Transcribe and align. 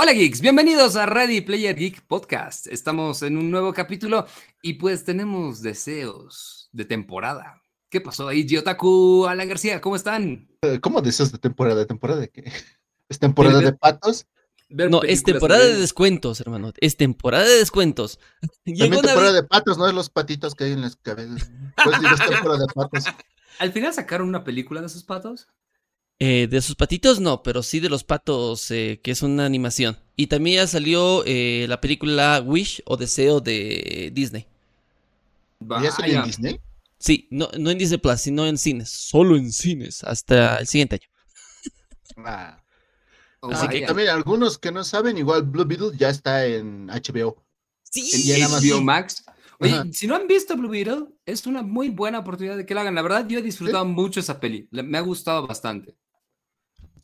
Hola 0.00 0.12
geeks, 0.12 0.40
bienvenidos 0.40 0.94
a 0.94 1.06
Ready 1.06 1.40
Player 1.40 1.74
Geek 1.74 2.06
Podcast. 2.06 2.68
Estamos 2.68 3.20
en 3.22 3.36
un 3.36 3.50
nuevo 3.50 3.72
capítulo 3.72 4.28
y 4.62 4.74
pues 4.74 5.02
tenemos 5.02 5.60
deseos 5.60 6.68
de 6.70 6.84
temporada. 6.84 7.60
¿Qué 7.90 8.00
pasó 8.00 8.28
ahí, 8.28 8.46
Giotaku, 8.46 9.26
Alan 9.26 9.48
García? 9.48 9.80
¿Cómo 9.80 9.96
están? 9.96 10.48
Eh, 10.62 10.78
¿Cómo 10.78 11.02
deseos 11.02 11.32
de 11.32 11.38
temporada? 11.38 11.84
¿Temporada 11.84 12.20
de 12.20 12.28
qué? 12.28 12.44
¿Es 13.08 13.18
temporada 13.18 13.58
de 13.58 13.72
patos? 13.72 14.28
no, 14.68 15.02
es 15.02 15.24
temporada 15.24 15.64
de 15.64 15.74
descuentos, 15.74 16.40
hermano. 16.40 16.72
Es 16.76 16.96
temporada 16.96 17.42
de 17.42 17.58
descuentos. 17.58 18.20
También 18.64 18.92
temporada 18.92 19.32
de 19.32 19.42
patos, 19.42 19.78
no 19.78 19.88
es 19.88 19.94
los 19.94 20.10
patitos 20.10 20.54
que 20.54 20.62
hay 20.62 20.72
en 20.74 20.82
las 20.82 20.94
cabezas. 20.94 21.50
Pues 21.82 22.00
digo, 22.00 22.14
es 22.14 22.20
temporada 22.30 22.60
de 22.60 22.72
patos. 22.72 23.04
¿Al 23.58 23.72
final 23.72 23.92
sacaron 23.92 24.28
una 24.28 24.44
película 24.44 24.80
de 24.80 24.86
esos 24.86 25.02
patos? 25.02 25.48
Eh, 26.20 26.48
de 26.50 26.60
sus 26.62 26.74
patitos 26.74 27.20
no, 27.20 27.44
pero 27.44 27.62
sí 27.62 27.78
de 27.78 27.88
los 27.88 28.02
patos, 28.02 28.70
eh, 28.72 29.00
que 29.02 29.12
es 29.12 29.22
una 29.22 29.46
animación. 29.46 29.96
Y 30.16 30.26
también 30.26 30.56
ya 30.56 30.66
salió 30.66 31.22
eh, 31.26 31.66
la 31.68 31.80
película 31.80 32.42
Wish 32.44 32.82
o 32.86 32.96
Deseo 32.96 33.40
de 33.40 34.10
Disney. 34.12 34.46
¿Ya 35.60 35.92
salió 35.92 36.18
en 36.18 36.24
Disney? 36.24 36.60
Sí, 36.98 37.28
no, 37.30 37.48
no 37.56 37.70
en 37.70 37.78
Disney 37.78 37.98
Plus, 37.98 38.20
sino 38.20 38.46
en 38.46 38.58
cines. 38.58 38.90
Solo 38.90 39.36
en 39.36 39.52
cines 39.52 40.02
hasta 40.02 40.58
el 40.58 40.66
siguiente 40.66 40.96
año. 40.96 41.08
Ah. 42.24 42.60
Así 43.40 43.68
que 43.68 43.82
también 43.82 44.08
algunos 44.08 44.58
que 44.58 44.72
no 44.72 44.82
saben, 44.82 45.16
igual 45.16 45.44
Blue 45.44 45.64
Beetle 45.64 45.92
ya 45.96 46.08
está 46.08 46.44
en 46.44 46.88
HBO. 46.88 47.44
Sí, 47.84 48.32
en 48.32 48.50
HBO 48.50 48.82
Max. 48.82 49.24
Oye, 49.60 49.92
si 49.92 50.08
no 50.08 50.16
han 50.16 50.26
visto 50.26 50.56
Blue 50.56 50.68
Beetle, 50.68 51.06
es 51.24 51.46
una 51.46 51.62
muy 51.62 51.90
buena 51.90 52.18
oportunidad 52.18 52.56
de 52.56 52.66
que 52.66 52.74
la 52.74 52.80
hagan. 52.80 52.96
La 52.96 53.02
verdad, 53.02 53.28
yo 53.28 53.38
he 53.38 53.42
disfrutado 53.42 53.84
mucho 53.84 54.18
esa 54.18 54.40
peli. 54.40 54.68
Me 54.72 54.98
ha 54.98 55.02
gustado 55.02 55.46
bastante. 55.46 55.94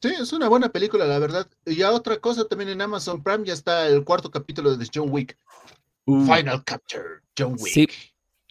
Sí, 0.01 0.13
es 0.21 0.33
una 0.33 0.49
buena 0.49 0.69
película, 0.69 1.07
la 1.07 1.19
verdad. 1.19 1.49
Y 1.67 1.83
a 1.83 1.91
otra 1.93 2.19
cosa, 2.19 2.47
también 2.47 2.71
en 2.71 2.83
Amazon 2.83 3.23
Prime 3.23 3.45
ya 3.45 3.53
está 3.53 3.87
el 3.87 4.05
cuarto 4.05 4.31
capítulo 4.31 4.77
de 4.77 4.89
John 4.93 5.09
Wick. 5.11 5.37
Uh. 6.07 6.25
Final 6.25 6.65
Capture, 6.65 7.21
John 7.39 7.57
Wick. 7.59 7.73
Sí, 7.73 7.89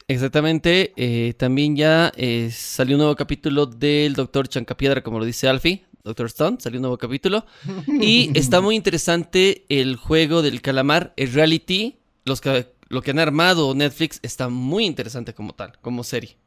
exactamente. 0.08 0.94
Eh, 0.96 1.34
también 1.34 1.76
ya 1.76 2.12
eh, 2.16 2.50
salió 2.52 2.96
un 2.96 3.00
nuevo 3.00 3.16
capítulo 3.16 3.66
del 3.66 4.14
Doctor 4.14 4.48
Chancapiedra, 4.48 5.04
como 5.04 5.20
lo 5.20 5.26
dice 5.26 5.48
Alfie. 5.48 5.86
Doctor 6.04 6.26
Stone, 6.26 6.58
salió 6.60 6.80
un 6.80 6.84
nuevo 6.84 6.98
capítulo. 6.98 7.46
Y 7.88 8.32
está 8.38 8.60
muy 8.60 8.76
interesante 8.76 9.66
el 9.70 9.96
juego 9.96 10.42
del 10.42 10.62
calamar, 10.62 11.14
el 11.16 11.32
reality. 11.32 12.00
Los 12.26 12.42
que, 12.42 12.74
lo 12.90 13.02
que 13.02 13.12
han 13.12 13.20
armado 13.20 13.74
Netflix 13.76 14.20
está 14.22 14.50
muy 14.50 14.86
interesante 14.86 15.34
como 15.34 15.54
tal, 15.54 15.78
como 15.82 16.04
serie. 16.04 16.38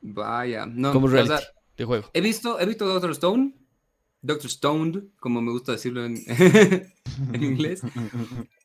Vaya, 0.00 0.66
no. 0.66 0.92
Como 0.92 1.08
reality 1.08 1.44
de 1.78 1.84
juego. 1.84 2.10
He 2.12 2.20
visto, 2.20 2.60
he 2.60 2.66
visto 2.66 2.86
Doctor 2.86 3.12
Stone 3.12 3.52
Doctor 4.20 4.50
Stoned, 4.50 5.04
como 5.20 5.40
me 5.40 5.52
gusta 5.52 5.72
decirlo 5.72 6.04
en, 6.04 6.16
inglés, 7.34 7.82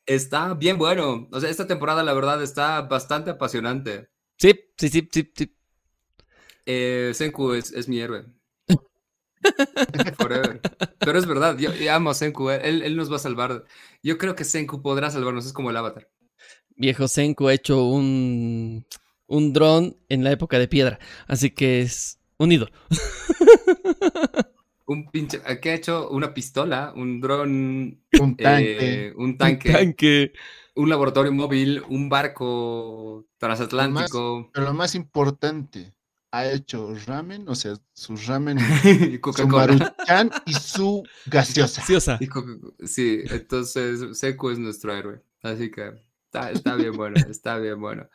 está 0.06 0.54
bien 0.54 0.78
bueno. 0.78 1.28
O 1.32 1.40
sea, 1.40 1.50
esta 1.50 1.68
temporada, 1.68 2.04
la 2.04 2.14
verdad, 2.14 2.42
está 2.42 2.82
bastante 2.82 3.32
apasionante. 3.32 4.10
Sí, 4.38 4.54
sí, 4.78 4.90
sí, 4.90 5.08
sí, 5.12 5.32
sí. 5.36 5.56
Eh, 6.66 7.12
Senku 7.14 7.54
es, 7.54 7.88
mi 7.88 8.00
héroe. 8.00 8.26
Forever. 10.18 10.62
Pero 11.00 11.20
es 11.20 11.26
verdad, 11.26 11.58
yo, 11.58 11.70
amo 11.92 12.12
a 12.12 12.14
Senku, 12.14 12.50
eh. 12.50 12.62
él, 12.64 12.95
nos 12.95 13.12
va 13.12 13.17
a 13.17 13.20
salvar. 13.20 13.66
Yo 14.02 14.17
creo 14.17 14.36
que 14.36 14.45
Senku 14.45 14.82
podrá 14.82 15.12
salvarnos, 15.12 15.45
es 15.45 15.54
como 15.54 15.70
el 15.70 15.78
avatar. 15.78 16.10
Viejo 16.76 17.08
Senku 17.08 17.48
ha 17.48 17.54
hecho 17.54 17.84
un, 17.86 18.86
un 19.28 19.54
dron 19.54 19.95
en 20.10 20.23
la 20.23 20.32
época 20.32 20.58
de 20.58 20.67
piedra, 20.67 21.00
así 21.28 21.52
que 21.52 21.82
es 21.82 22.20
un 22.38 22.52
ídolo. 22.52 22.72
un 24.86 25.09
pinche, 25.09 25.42
¿qué 25.62 25.72
ha 25.72 25.76
hecho? 25.76 26.09
Una 26.09 26.34
pistola, 26.34 26.94
un 26.95 27.22
dron, 27.22 28.02
un 28.20 28.38
tanque, 28.38 29.08
eh, 29.08 29.14
un 29.16 29.38
tanque, 29.38 30.34
un 30.76 30.89
laboratorio 30.89 31.32
móvil, 31.32 31.83
un 31.89 32.10
barco 32.10 33.26
transatlántico. 33.38 34.49
pero 34.54 34.66
lo 34.66 34.73
más 34.73 34.95
importante, 34.95 35.94
ha 36.33 36.48
hecho 36.48 36.95
ramen, 37.05 37.48
o 37.48 37.54
sea, 37.54 37.76
su 37.94 38.17
ramen, 38.17 38.58
su 39.38 39.48
maruchan 39.48 40.32
y 40.45 40.54
su 40.54 41.04
gaseosa. 41.27 42.20
sí, 42.83 43.21
entonces 43.30 44.17
Seco 44.17 44.52
es 44.52 44.58
nuestro 44.58 44.95
héroe, 44.95 45.21
así 45.44 45.70
que 45.70 45.94
está, 46.26 46.50
está 46.50 46.76
bien 46.76 46.94
bueno, 46.94 47.17
está 47.30 47.60
bien 47.60 47.80
bueno. 47.80 48.10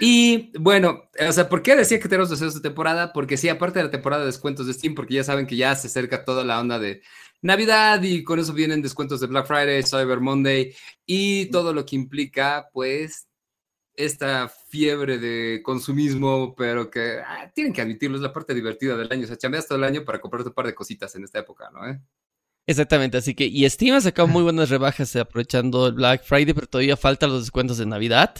Y 0.00 0.50
bueno, 0.58 1.08
o 1.20 1.32
sea, 1.32 1.48
¿por 1.48 1.62
qué 1.62 1.76
decía 1.76 2.00
que 2.00 2.08
tenemos 2.08 2.30
deseos 2.30 2.54
de 2.54 2.60
temporada? 2.60 3.12
Porque 3.12 3.36
sí, 3.36 3.48
aparte 3.48 3.78
de 3.78 3.84
la 3.84 3.90
temporada 3.90 4.22
de 4.22 4.26
descuentos 4.26 4.66
de 4.66 4.72
Steam, 4.72 4.94
porque 4.94 5.14
ya 5.14 5.24
saben 5.24 5.46
que 5.46 5.56
ya 5.56 5.74
se 5.76 5.86
acerca 5.86 6.24
toda 6.24 6.44
la 6.44 6.60
onda 6.60 6.78
de 6.78 7.02
Navidad 7.42 8.02
y 8.02 8.24
con 8.24 8.38
eso 8.40 8.52
vienen 8.52 8.82
descuentos 8.82 9.20
de 9.20 9.28
Black 9.28 9.46
Friday, 9.46 9.82
Cyber 9.84 10.20
Monday 10.20 10.74
y 11.06 11.46
todo 11.50 11.72
lo 11.72 11.86
que 11.86 11.96
implica, 11.96 12.68
pues, 12.72 13.28
esta 13.96 14.48
fiebre 14.48 15.18
de 15.18 15.62
consumismo, 15.62 16.54
pero 16.56 16.90
que 16.90 17.20
ah, 17.24 17.50
tienen 17.54 17.72
que 17.72 17.82
admitirlo, 17.82 18.16
es 18.16 18.22
la 18.22 18.32
parte 18.32 18.54
divertida 18.54 18.96
del 18.96 19.12
año. 19.12 19.24
O 19.24 19.26
sea, 19.26 19.36
chambeas 19.36 19.68
todo 19.68 19.78
el 19.78 19.84
año 19.84 20.04
para 20.04 20.20
comprarte 20.20 20.48
un 20.48 20.54
par 20.54 20.66
de 20.66 20.74
cositas 20.74 21.14
en 21.14 21.24
esta 21.24 21.38
época, 21.38 21.70
¿no? 21.72 21.88
¿Eh? 21.88 22.00
Exactamente, 22.66 23.18
así 23.18 23.34
que, 23.34 23.44
y 23.44 23.68
Steam 23.68 23.94
ha 23.94 24.00
sacado 24.00 24.26
muy 24.26 24.42
buenas 24.42 24.70
rebajas 24.70 25.14
aprovechando 25.16 25.88
el 25.88 25.92
Black 25.94 26.24
Friday, 26.24 26.54
pero 26.54 26.66
todavía 26.66 26.96
faltan 26.96 27.30
los 27.30 27.42
descuentos 27.42 27.76
de 27.76 27.84
Navidad 27.84 28.34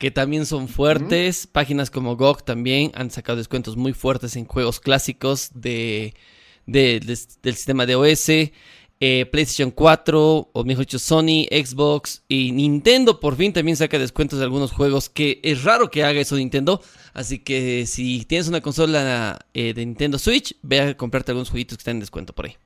que 0.00 0.10
también 0.10 0.46
son 0.46 0.66
fuertes. 0.66 1.46
Páginas 1.46 1.90
como 1.90 2.16
GOG 2.16 2.42
también 2.42 2.90
han 2.94 3.10
sacado 3.10 3.36
descuentos 3.36 3.76
muy 3.76 3.92
fuertes 3.92 4.34
en 4.34 4.46
juegos 4.46 4.80
clásicos 4.80 5.50
de, 5.54 6.14
del 6.66 7.18
sistema 7.54 7.84
de 7.84 7.96
OS. 7.96 8.30
Eh, 9.02 9.26
PlayStation 9.26 9.70
4, 9.70 10.50
o 10.52 10.64
mejor 10.64 10.84
dicho, 10.84 10.98
Sony, 10.98 11.46
Xbox 11.50 12.22
y 12.28 12.52
Nintendo 12.52 13.18
por 13.18 13.36
fin 13.36 13.52
también 13.52 13.76
saca 13.76 13.98
descuentos 13.98 14.38
de 14.38 14.44
algunos 14.44 14.72
juegos 14.72 15.08
que 15.08 15.40
es 15.42 15.64
raro 15.64 15.90
que 15.90 16.02
haga 16.02 16.20
eso 16.20 16.34
Nintendo. 16.36 16.82
Así 17.12 17.38
que 17.38 17.84
si 17.86 18.24
tienes 18.24 18.48
una 18.48 18.62
consola 18.62 19.38
eh, 19.52 19.74
de 19.74 19.84
Nintendo 19.84 20.18
Switch, 20.18 20.56
ve 20.62 20.80
a 20.80 20.96
comprarte 20.96 21.32
algunos 21.32 21.50
jueguitos 21.50 21.76
que 21.76 21.82
están 21.82 21.96
en 21.96 22.00
descuento 22.00 22.34
por 22.34 22.46
ahí. 22.46 22.56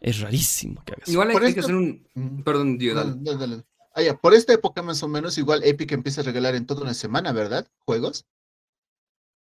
Es 0.00 0.20
rarísimo 0.20 0.82
que 0.84 0.94
hagas 0.94 1.08
Igual 1.08 1.30
hay, 1.30 1.54
que 1.54 1.60
hacer 1.60 1.74
un... 1.74 2.42
Perdón, 2.44 2.78
Dios, 2.78 2.96
dale. 3.22 3.64
Ah, 3.94 4.18
por 4.20 4.34
esta 4.34 4.52
época 4.52 4.82
más 4.82 5.02
o 5.02 5.08
menos, 5.08 5.36
igual 5.36 5.62
Epic 5.64 5.92
empieza 5.92 6.20
a 6.20 6.24
regalar 6.24 6.54
en 6.54 6.66
toda 6.66 6.82
una 6.82 6.94
semana, 6.94 7.32
¿verdad? 7.32 7.68
¿Juegos? 7.80 8.24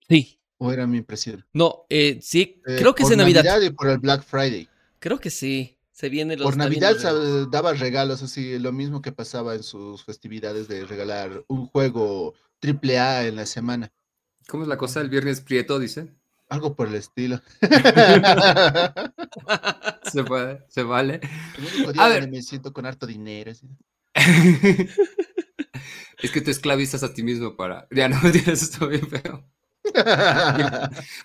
Sí. 0.08 0.40
¿O 0.58 0.72
era 0.74 0.88
mi 0.88 0.98
impresión? 0.98 1.46
No, 1.54 1.86
eh, 1.90 2.20
sí, 2.22 2.62
eh, 2.66 2.76
creo 2.78 2.94
que 2.94 3.04
es 3.04 3.12
en 3.12 3.20
Navidad. 3.20 3.44
Navidad. 3.44 3.62
y 3.68 3.70
por 3.70 3.90
el 3.90 4.00
Black 4.00 4.24
Friday. 4.24 4.68
Creo 5.00 5.20
que 5.20 5.30
sí. 5.30 5.78
Se 5.92 6.10
viene 6.10 6.38
los 6.38 6.46
Por 6.46 6.58
Navidad 6.58 6.96
daba 7.52 7.74
regalos, 7.74 8.24
así, 8.24 8.58
lo 8.58 8.72
mismo 8.72 9.02
que 9.02 9.12
pasaba 9.12 9.54
en 9.56 9.64
sus 9.64 10.04
festividades 10.06 10.70
de 10.70 10.86
regalar 10.86 11.44
un 11.48 11.68
juego 11.68 12.36
triple 12.60 13.00
A 13.00 13.28
en 13.28 13.36
la 13.36 13.46
semana. 13.46 13.92
¿Cómo 14.48 14.64
es 14.64 14.70
la 14.70 14.78
cosa 14.78 15.02
del 15.02 15.10
viernes 15.10 15.42
prieto, 15.42 15.78
dice? 15.78 16.14
Algo 16.50 16.76
por 16.76 16.88
el 16.88 16.96
estilo. 16.96 17.40
se 20.12 20.24
puede, 20.24 20.66
se 20.68 20.82
vale. 20.84 21.22
a 21.98 22.10
ver. 22.10 22.30
me 22.30 22.42
siento 22.42 22.74
con 22.74 22.88
harto 22.88 23.06
dinero. 23.06 23.52
es 26.18 26.32
que 26.32 26.42
te 26.42 26.52
esclavizas 26.52 27.04
a 27.04 27.14
ti 27.14 27.22
mismo 27.22 27.56
para. 27.56 27.88
Ya 27.92 28.10
no 28.10 28.20
tienes 28.32 28.64
esto 28.64 28.88
bien 28.88 29.08
feo. 29.08 29.48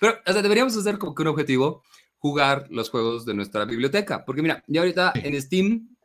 Pero, 0.01 0.19
o 0.27 0.33
sea, 0.33 0.43
deberíamos 0.43 0.77
hacer 0.77 0.99
como 0.99 1.15
que 1.15 1.23
un 1.23 1.29
objetivo 1.29 1.83
jugar 2.19 2.67
los 2.71 2.91
juegos 2.91 3.25
de 3.25 3.35
nuestra 3.35 3.65
biblioteca. 3.65 4.25
Porque 4.25 4.43
mira, 4.43 4.63
yo 4.67 4.83
ahorita 4.83 5.13
en 5.15 5.41
Steam 5.41 5.97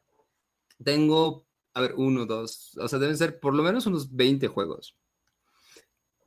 tengo, 0.84 1.46
a 1.74 1.82
ver, 1.82 1.94
uno, 1.96 2.26
dos, 2.26 2.78
o 2.78 2.88
sea, 2.88 3.00
deben 3.00 3.18
ser 3.18 3.40
por 3.40 3.54
lo 3.54 3.64
menos 3.64 3.86
unos 3.86 4.16
20 4.16 4.48
juegos. 4.48 4.96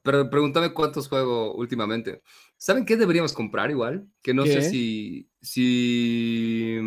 Pero 0.03 0.29
pregúntame 0.29 0.73
cuántos 0.73 1.09
juego 1.09 1.55
últimamente. 1.55 2.23
¿Saben 2.57 2.85
qué 2.85 2.97
deberíamos 2.97 3.33
comprar 3.33 3.71
igual? 3.71 4.09
Que 4.21 4.35
no 4.35 4.45
sé 4.45 4.63
si, 4.63 5.29
si, 5.41 6.79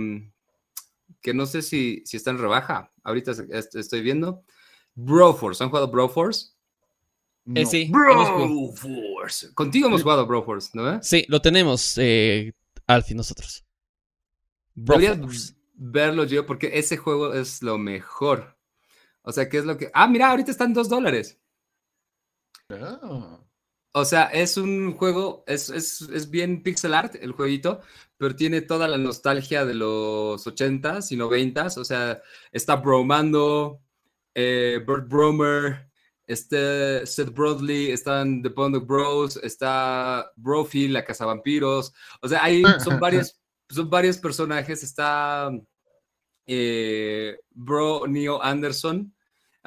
que 1.21 1.33
no 1.33 1.45
sé 1.45 1.61
si, 1.61 2.03
si 2.05 2.17
está 2.17 2.31
en 2.31 2.39
rebaja. 2.39 2.91
Ahorita 3.03 3.31
estoy 3.31 4.01
viendo. 4.01 4.43
Broforce, 4.95 5.63
¿han 5.63 5.69
jugado 5.69 5.89
Broforce? 5.89 6.55
Eh, 7.53 7.65
sí. 7.65 7.89
Broforce. 7.91 9.53
Contigo 9.53 9.87
hemos 9.87 10.01
jugado 10.01 10.25
Broforce, 10.25 10.71
¿no? 10.73 11.01
Sí, 11.03 11.25
lo 11.27 11.41
tenemos, 11.41 11.97
eh, 11.97 12.53
Alfie, 12.87 13.15
nosotros. 13.15 13.65
Deberías 14.73 15.55
verlo 15.73 16.23
yo, 16.25 16.45
porque 16.45 16.71
ese 16.73 16.97
juego 16.97 17.33
es 17.33 17.61
lo 17.61 17.77
mejor. 17.77 18.57
O 19.21 19.31
sea, 19.31 19.47
¿qué 19.47 19.57
es 19.57 19.65
lo 19.65 19.77
que...? 19.77 19.89
Ah, 19.93 20.07
mira, 20.07 20.29
ahorita 20.31 20.51
están 20.51 20.73
dos 20.73 20.89
dólares. 20.89 21.39
Ah. 22.69 23.39
O 23.97 24.03
sea, 24.03 24.25
es 24.25 24.57
un 24.57 24.93
juego, 24.93 25.45
es, 25.47 25.69
es, 25.69 26.29
bien 26.29 26.61
pixel 26.63 26.93
art 26.93 27.15
el 27.15 27.31
jueguito, 27.31 27.79
pero 28.17 28.35
tiene 28.35 28.61
toda 28.61 28.89
la 28.89 28.97
nostalgia 28.97 29.63
de 29.65 29.73
los 29.73 30.45
80s 30.45 31.11
y 31.11 31.15
90s. 31.15 31.77
O 31.77 31.85
sea, 31.85 32.21
está 32.51 32.75
Bromando, 32.75 33.79
eh, 34.33 34.83
Bert 34.85 35.07
Bromer, 35.07 35.89
este 36.27 37.05
Seth 37.05 37.33
Broadley, 37.33 37.91
están 37.91 38.41
The 38.41 38.49
Bond 38.49 38.75
of 38.75 38.85
Bros, 38.85 39.37
está 39.37 40.29
Brofi, 40.35 40.89
la 40.89 41.05
Casa 41.05 41.25
Vampiros. 41.25 41.93
O 42.21 42.27
sea, 42.27 42.43
hay, 42.43 42.63
son, 42.83 42.99
varios, 42.99 43.39
son 43.69 43.89
varios 43.89 44.17
personajes. 44.17 44.83
Está 44.83 45.51
eh, 46.47 47.37
Bro 47.51 48.07
Neo 48.07 48.43
Anderson. 48.43 49.14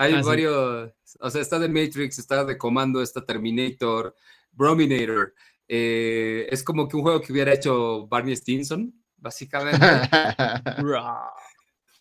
Hay 0.01 0.13
Ah, 0.15 0.23
sí. 0.23 0.29
varios, 0.29 0.93
o 1.21 1.31
sea, 1.31 1.41
está 1.41 1.59
de 1.59 1.69
Matrix, 1.69 2.19
está 2.21 2.45
de 2.45 2.57
Comando, 2.57 3.03
está 3.03 3.25
Terminator, 3.25 4.15
Brominator. 4.53 5.35
eh, 5.67 6.47
es 6.51 6.63
como 6.63 6.89
que 6.89 6.97
un 6.97 7.03
juego 7.03 7.21
que 7.21 7.33
hubiera 7.33 7.53
hecho 7.53 8.07
Barney 8.07 8.35
Stinson, 8.37 8.95
básicamente. 9.17 9.79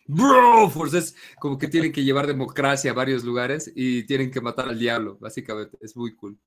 Bro, 0.06 0.70
Force 0.70 0.96
es 0.98 1.16
como 1.38 1.58
que 1.58 1.68
tienen 1.68 1.92
que 1.92 2.02
llevar 2.04 2.26
democracia 2.26 2.92
a 2.92 2.94
varios 2.94 3.24
lugares 3.24 3.70
y 3.74 4.04
tienen 4.06 4.30
que 4.30 4.40
matar 4.40 4.68
al 4.68 4.78
diablo, 4.78 5.18
básicamente. 5.20 5.76
Es 5.82 5.96
muy 5.96 6.14
cool. 6.16 6.38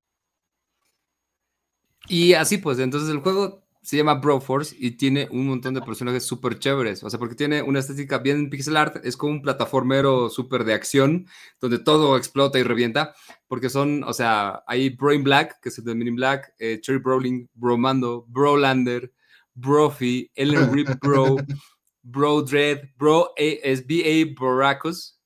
Y 2.08 2.34
así 2.34 2.58
pues, 2.58 2.80
entonces 2.80 3.10
el 3.10 3.20
juego 3.20 3.64
se 3.84 3.98
llama 3.98 4.14
Broforce 4.16 4.76
y 4.78 4.92
tiene 4.92 5.28
un 5.32 5.48
montón 5.48 5.74
de 5.74 5.82
personajes 5.82 6.24
súper 6.24 6.60
chéveres. 6.60 7.04
O 7.04 7.10
sea, 7.10 7.18
porque 7.18 7.36
tiene 7.36 7.62
una 7.64 7.80
estética 7.80 8.20
bien 8.20 8.50
pixel 8.50 8.78
art, 8.78 9.04
es 9.04 9.18
como 9.18 9.34
un 9.34 9.42
plataformero 9.42 10.30
súper 10.30 10.64
de 10.66 10.74
acción, 10.76 11.26
donde 11.60 11.80
todo 11.80 12.16
explota 12.16 12.60
y 12.60 12.64
revienta. 12.64 13.16
Porque 13.48 13.70
son, 13.70 14.04
o 14.04 14.14
sea, 14.14 14.64
hay 14.68 14.90
Brain 14.90 15.24
Black, 15.24 15.60
que 15.62 15.70
es 15.70 15.78
el 15.80 15.86
de 15.86 15.96
Men 15.96 16.10
in 16.10 16.16
Black, 16.16 16.54
eh, 16.60 16.80
Cherry 16.80 17.00
Browling, 17.00 17.50
Bromando, 17.56 18.26
Brolander, 18.28 19.12
Brophy, 19.56 20.32
Ellen 20.36 20.72
Rip 20.74 20.88
Bro, 21.02 21.38
Bro 22.04 22.44
Dread, 22.44 22.82
Bro 22.98 23.34
A- 23.38 23.60
es 23.64 23.86
B.A. 23.86 24.34
Boracus. 24.40 25.18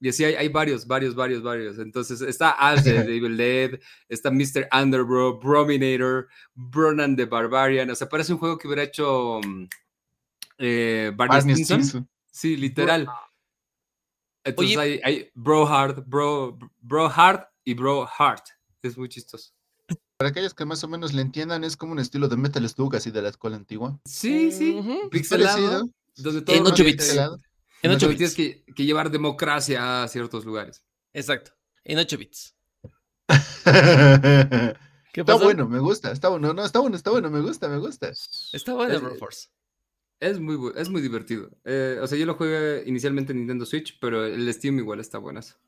Y 0.00 0.10
así 0.10 0.24
hay, 0.24 0.34
hay 0.34 0.48
varios, 0.48 0.86
varios, 0.86 1.14
varios, 1.14 1.42
varios. 1.42 1.78
Entonces 1.78 2.20
está 2.20 2.50
Ash 2.50 2.82
de 2.82 2.98
Evil 3.16 3.36
Dead, 3.36 3.80
está 4.08 4.30
Mr. 4.30 4.68
Underbro, 4.72 5.38
Brominator, 5.38 6.28
Bronan 6.54 7.16
the 7.16 7.24
Barbarian. 7.24 7.88
O 7.90 7.94
sea, 7.94 8.08
parece 8.08 8.32
un 8.32 8.38
juego 8.38 8.58
que 8.58 8.66
hubiera 8.68 8.82
hecho 8.82 9.40
mm, 9.44 9.64
eh, 10.58 11.12
Barney, 11.16 11.36
Barney 11.38 11.54
Stinson. 11.54 11.80
Stinson. 11.82 12.08
Sí, 12.30 12.56
literal. 12.56 13.08
Entonces 14.44 14.76
Oye. 14.76 15.00
hay, 15.04 15.14
hay 15.14 15.30
Bro 15.34 15.66
Hard, 15.66 16.04
Bro, 16.06 16.58
Bro 16.80 17.06
Hard 17.14 17.46
y 17.64 17.74
Bro 17.74 18.08
Hard. 18.18 18.42
Es 18.82 18.96
muy 18.96 19.08
chistoso. 19.08 19.52
Para 20.18 20.30
aquellos 20.30 20.54
que 20.54 20.64
más 20.64 20.82
o 20.84 20.88
menos 20.88 21.12
le 21.12 21.22
entiendan, 21.22 21.64
es 21.64 21.76
como 21.76 21.92
un 21.92 21.98
estilo 21.98 22.28
de 22.28 22.36
Metal 22.36 22.66
Slug, 22.68 22.96
así 22.96 23.10
de 23.10 23.22
la 23.22 23.28
escuela 23.30 23.56
antigua. 23.56 23.98
Sí, 24.06 24.52
sí. 24.52 24.74
Ujú. 24.74 25.10
Pixelado. 25.10 25.56
Parecido. 25.56 25.90
Donde 26.16 26.42
todo 26.42 26.56
En 26.56 26.62
ocho 26.66 26.76
revienta 26.76 26.84
bits. 26.84 27.04
y- 27.04 27.08
Pixelado. 27.08 27.38
En 27.82 27.90
donde 27.90 28.06
8 28.06 28.16
tienes 28.16 28.36
bits. 28.36 28.62
que, 28.66 28.72
que 28.74 28.84
llevar 28.84 29.10
democracia 29.10 30.02
a 30.02 30.08
ciertos 30.08 30.44
lugares. 30.44 30.84
Exacto. 31.12 31.52
En 31.84 31.98
8 31.98 32.18
bits. 32.18 32.56
está 35.12 35.34
bueno, 35.36 35.68
me 35.68 35.78
gusta. 35.78 36.12
Está 36.12 36.28
bueno, 36.28 36.52
no, 36.52 36.64
está 36.64 36.80
bueno, 36.80 36.96
está 36.96 37.10
bueno, 37.10 37.30
me 37.30 37.40
gusta, 37.40 37.68
me 37.68 37.78
gusta. 37.78 38.10
Está 38.52 38.74
bueno, 38.74 38.94
Es- 38.94 39.02
Broforce. 39.02 39.48
Es 40.18 40.40
muy, 40.40 40.72
es 40.76 40.88
muy 40.88 41.02
divertido. 41.02 41.50
Eh, 41.64 41.98
o 42.00 42.06
sea, 42.06 42.16
yo 42.16 42.24
lo 42.24 42.34
jugué 42.36 42.82
inicialmente 42.86 43.32
en 43.32 43.38
Nintendo 43.38 43.66
Switch, 43.66 43.98
pero 44.00 44.24
el 44.24 44.50
Steam 44.54 44.78
igual 44.78 44.98
está 44.98 45.18
buenas. 45.18 45.58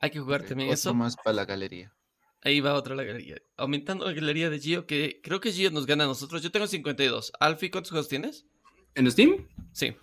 Hay 0.00 0.10
que 0.10 0.18
jugar 0.18 0.42
también 0.42 0.70
eso. 0.70 0.92
más 0.94 1.16
para 1.16 1.34
la 1.34 1.44
galería. 1.44 1.94
Ahí 2.42 2.58
va 2.60 2.74
otra 2.74 2.96
la 2.96 3.04
galería. 3.04 3.36
Aumentando 3.56 4.04
la 4.04 4.12
galería 4.14 4.50
de 4.50 4.58
Gio, 4.58 4.84
que 4.84 5.20
creo 5.22 5.40
que 5.40 5.52
Gio 5.52 5.70
nos 5.70 5.86
gana 5.86 6.04
a 6.04 6.06
nosotros. 6.08 6.42
Yo 6.42 6.50
tengo 6.50 6.66
52. 6.66 7.32
Alfie, 7.38 7.70
¿cuántos 7.70 7.90
juegos 7.90 8.08
tienes? 8.08 8.46
¿En 8.96 9.08
Steam? 9.08 9.46
Sí. 9.72 9.94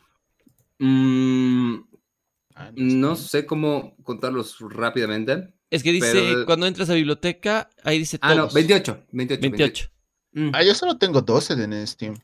Mm, 0.80 1.76
Ah, 2.56 2.72
no 2.76 3.16
sé. 3.16 3.46
cómo 3.46 3.96
contarlos 4.04 4.58
rápidamente. 4.60 5.54
Es 5.70 5.84
que 5.84 5.92
dice, 5.92 6.12
Pero- 6.14 6.46
cuando 6.46 6.66
entras 6.66 6.90
a 6.90 6.94
biblioteca, 6.96 7.70
ahí 7.84 8.00
dice 8.00 8.18
Ah, 8.22 8.34
no, 8.34 8.42
todos. 8.44 8.54
28. 8.54 9.06
28. 9.12 9.42
28. 9.42 9.90
Mm. 10.32 10.52
Ah, 10.54 10.64
yo 10.64 10.74
solo 10.74 10.98
tengo 10.98 11.22
12 11.22 11.56
de 11.56 11.66
en 11.66 11.86
Steam. 11.88 12.16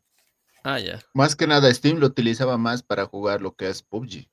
Ah, 0.63 0.79
ya. 0.79 1.01
Más 1.13 1.35
que 1.35 1.45
nada, 1.45 1.71
Steam 1.73 1.97
lo 1.99 2.07
utilizaba 2.07 2.57
más 2.57 2.83
para 2.83 3.05
jugar 3.05 3.41
lo 3.41 3.53
que 3.55 3.67
es 3.69 3.83
PUBG. 3.83 4.29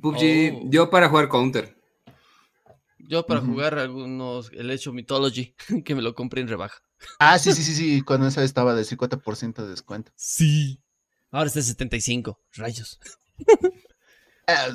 PUBG, 0.00 0.52
Oh. 0.64 0.68
yo 0.70 0.90
para 0.90 1.08
jugar 1.08 1.28
Counter. 1.28 1.76
Yo 2.98 3.26
para 3.26 3.40
jugar 3.40 3.78
algunos, 3.78 4.50
el 4.52 4.70
hecho 4.70 4.92
Mythology, 4.92 5.54
que 5.84 5.94
me 5.94 6.02
lo 6.02 6.14
compré 6.14 6.40
en 6.40 6.48
rebaja. 6.48 6.78
Ah, 7.18 7.38
sí, 7.38 7.52
sí, 7.52 7.62
sí, 7.62 7.74
sí, 7.74 8.02
cuando 8.02 8.26
esa 8.26 8.42
estaba 8.44 8.74
de 8.74 8.84
50% 8.84 9.62
de 9.62 9.70
descuento. 9.70 10.12
Sí. 10.16 10.81
Ahora 11.32 11.48
está 11.48 11.58
en 11.58 11.64
75. 11.64 12.38
Rayos. 12.54 13.00
Ah, 14.46 14.68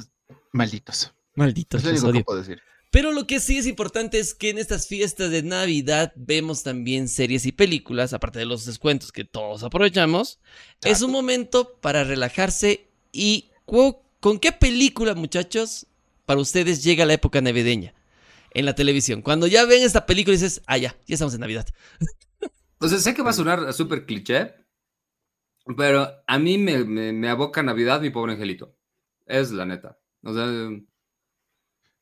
malditos. 0.51 1.13
Malditos, 1.35 1.81
Es 1.81 1.85
lo 1.85 1.91
los 1.91 2.03
único 2.03 2.11
que 2.11 2.17
odio. 2.17 2.25
puedo 2.25 2.39
decir. 2.39 2.61
Pero 2.89 3.11
lo 3.11 3.27
que 3.27 3.39
sí 3.39 3.57
es 3.57 3.67
importante 3.67 4.17
es 4.17 4.33
que 4.33 4.49
en 4.49 4.57
estas 4.57 4.87
fiestas 4.87 5.29
de 5.29 5.43
Navidad 5.43 6.13
vemos 6.15 6.63
también 6.63 7.09
series 7.09 7.45
y 7.45 7.51
películas, 7.51 8.13
aparte 8.13 8.39
de 8.39 8.45
los 8.45 8.65
descuentos 8.65 9.11
que 9.11 9.25
todos 9.25 9.63
aprovechamos. 9.63 10.39
Es 10.83 11.01
un 11.01 11.11
momento 11.11 11.77
para 11.81 12.03
relajarse 12.05 12.89
y 13.11 13.51
¿con 13.65 14.39
qué 14.39 14.51
película, 14.51 15.13
muchachos, 15.15 15.85
para 16.25 16.39
ustedes 16.39 16.83
llega 16.83 17.05
la 17.05 17.13
época 17.13 17.41
navideña? 17.41 17.93
En 18.51 18.65
la 18.65 18.73
televisión. 18.73 19.21
Cuando 19.21 19.45
ya 19.45 19.65
ven 19.65 19.83
esta 19.83 20.05
película 20.05 20.31
dices, 20.33 20.61
ah, 20.65 20.77
ya, 20.77 20.95
ya 21.05 21.13
estamos 21.13 21.33
en 21.35 21.41
Navidad. 21.41 21.67
Sea, 22.81 22.97
sé 22.97 23.13
que 23.13 23.21
va 23.21 23.29
a 23.31 23.33
sonar 23.33 23.71
súper 23.73 24.05
cliché, 24.05 24.53
pero 25.75 26.07
a 26.25 26.39
mí 26.39 26.57
me, 26.57 26.83
me, 26.85 27.11
me 27.13 27.29
aboca 27.29 27.61
Navidad, 27.63 28.01
mi 28.01 28.09
pobre 28.09 28.33
angelito. 28.33 28.75
Es 29.25 29.51
la 29.51 29.65
neta. 29.65 29.97
O 30.23 30.33
sea, 30.33 30.45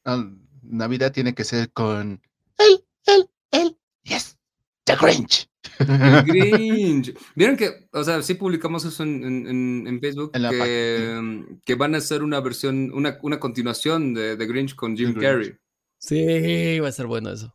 Ah, 0.06 0.24
Navidad 0.62 1.12
tiene 1.12 1.34
que 1.34 1.44
ser 1.44 1.72
con 1.72 2.22
el, 2.60 2.86
el, 3.08 3.30
el, 3.52 3.78
yes, 4.04 4.38
The 4.84 4.96
Grinch. 4.96 5.50
el 5.80 5.88
Grinch. 6.26 7.18
Vieron 7.36 7.58
que, 7.58 7.88
o 7.92 8.04
sea, 8.04 8.22
sí 8.22 8.36
publicamos 8.36 8.86
eso 8.86 9.02
en, 9.04 9.24
en- 9.24 9.88
en- 9.88 10.00
Facebook, 10.00 10.32
En 10.36 10.48
que, 10.50 11.58
que 11.66 11.76
van 11.76 11.96
a 11.96 11.98
hacer 11.98 12.22
una 12.22 12.40
versión, 12.40 12.92
una, 12.94 13.18
una 13.24 13.40
continuación 13.40 14.14
de, 14.14 14.36
de 14.36 14.46
Grinch 14.46 14.76
con 14.76 14.96
Jim 14.96 15.14
Grinch. 15.14 15.24
Carrey. 15.24 15.56
Sí, 15.98 16.80
va 16.80 16.90
a 16.90 16.92
ser 16.92 17.08
bueno 17.08 17.32
eso. 17.32 17.52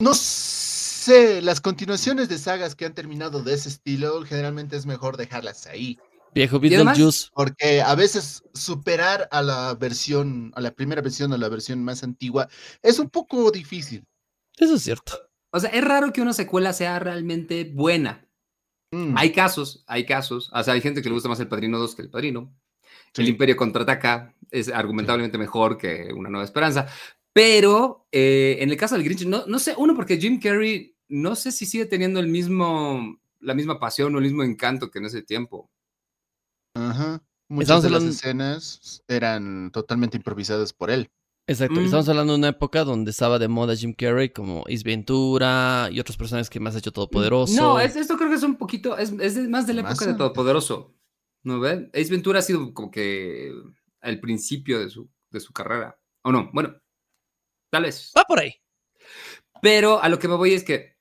No 0.00 0.12
sé, 0.12 0.20
las 1.08 1.60
continuaciones 1.60 2.28
de 2.28 2.38
sagas 2.38 2.74
que 2.74 2.86
han 2.86 2.94
terminado 2.94 3.42
de 3.42 3.54
ese 3.54 3.68
estilo, 3.68 4.22
generalmente 4.22 4.76
es 4.76 4.86
mejor 4.86 5.16
dejarlas 5.16 5.66
ahí. 5.66 5.98
Viejo 6.34 6.60
Beetlejuice. 6.60 7.28
Porque 7.32 7.80
a 7.80 7.94
veces 7.94 8.42
superar 8.52 9.28
a 9.30 9.42
la 9.42 9.74
versión, 9.74 10.52
a 10.54 10.60
la 10.60 10.72
primera 10.72 11.00
versión 11.00 11.32
o 11.32 11.38
la 11.38 11.48
versión 11.48 11.82
más 11.82 12.02
antigua, 12.02 12.48
es 12.82 12.98
un 12.98 13.08
poco 13.08 13.50
difícil. 13.50 14.04
Eso 14.56 14.74
es 14.74 14.82
cierto. 14.82 15.18
O 15.50 15.60
sea, 15.60 15.70
es 15.70 15.82
raro 15.82 16.12
que 16.12 16.20
una 16.20 16.34
secuela 16.34 16.72
sea 16.72 16.98
realmente 16.98 17.64
buena. 17.64 18.28
Mm, 18.90 19.16
Hay 19.16 19.32
casos, 19.32 19.84
hay 19.86 20.04
casos. 20.04 20.50
O 20.52 20.62
sea, 20.62 20.74
hay 20.74 20.80
gente 20.80 21.02
que 21.02 21.08
le 21.08 21.14
gusta 21.14 21.28
más 21.28 21.40
el 21.40 21.48
Padrino 21.48 21.78
2 21.78 21.94
que 21.94 22.02
el 22.02 22.10
Padrino. 22.10 22.54
El. 23.14 23.28
Imperio 23.28 23.56
contraataca 23.56 24.34
es 24.50 24.68
argumentablemente 24.68 25.38
mejor 25.38 25.78
que 25.78 26.12
Una 26.14 26.28
Nueva 26.28 26.44
Esperanza. 26.44 26.86
Pero 27.32 28.06
eh, 28.12 28.56
en 28.60 28.70
el 28.70 28.76
caso 28.76 28.94
del 28.94 29.04
Grinch, 29.04 29.26
no, 29.26 29.46
no 29.46 29.58
sé, 29.58 29.74
uno, 29.76 29.94
porque 29.94 30.18
Jim 30.18 30.40
Carrey, 30.40 30.95
no 31.08 31.34
sé 31.36 31.52
si 31.52 31.66
sigue 31.66 31.86
teniendo 31.86 32.20
el 32.20 32.28
mismo, 32.28 33.18
la 33.40 33.54
misma 33.54 33.78
pasión 33.78 34.14
o 34.14 34.18
el 34.18 34.24
mismo 34.24 34.42
encanto 34.42 34.90
que 34.90 34.98
en 34.98 35.06
ese 35.06 35.22
tiempo. 35.22 35.70
Ajá. 36.74 37.22
Muchas 37.48 37.62
Estamos 37.78 37.82
de 37.82 37.86
hablando- 37.88 38.06
las 38.08 38.16
escenas 38.16 39.04
eran 39.08 39.70
totalmente 39.72 40.16
improvisadas 40.16 40.72
por 40.72 40.90
él. 40.90 41.10
Exacto. 41.48 41.80
Mm. 41.80 41.84
Estamos 41.84 42.08
hablando 42.08 42.32
de 42.32 42.38
una 42.40 42.48
época 42.48 42.82
donde 42.82 43.12
estaba 43.12 43.38
de 43.38 43.46
moda 43.46 43.76
Jim 43.76 43.94
Carrey, 43.96 44.30
como 44.30 44.64
Ace 44.66 44.82
Ventura 44.84 45.88
y 45.92 46.00
otros 46.00 46.16
personajes 46.16 46.50
que 46.50 46.58
más 46.58 46.74
ha 46.74 46.78
hecho 46.78 46.92
Todopoderoso. 46.92 47.54
No, 47.54 47.78
es- 47.78 47.94
esto 47.94 48.16
creo 48.16 48.28
que 48.30 48.34
es 48.36 48.42
un 48.42 48.56
poquito, 48.56 48.98
es, 48.98 49.12
es 49.20 49.36
más 49.48 49.66
de 49.68 49.74
la 49.74 49.82
Más 49.84 49.92
época 49.92 50.10
de 50.10 50.18
Todopoderoso. 50.18 50.92
¿No 51.44 51.60
ve? 51.60 51.88
Ace 51.94 52.10
Ventura 52.10 52.40
ha 52.40 52.42
sido 52.42 52.74
como 52.74 52.90
que 52.90 53.52
el 54.02 54.20
principio 54.20 54.80
de 54.80 54.90
su, 54.90 55.08
de 55.30 55.38
su 55.38 55.52
carrera. 55.52 55.96
¿O 56.22 56.32
no? 56.32 56.50
Bueno, 56.52 56.74
tal 57.70 57.84
vez. 57.84 58.10
Va 58.18 58.24
por 58.24 58.40
ahí. 58.40 58.52
Pero 59.62 60.02
a 60.02 60.08
lo 60.08 60.18
que 60.18 60.26
me 60.26 60.34
voy 60.34 60.52
es 60.54 60.64
que 60.64 60.95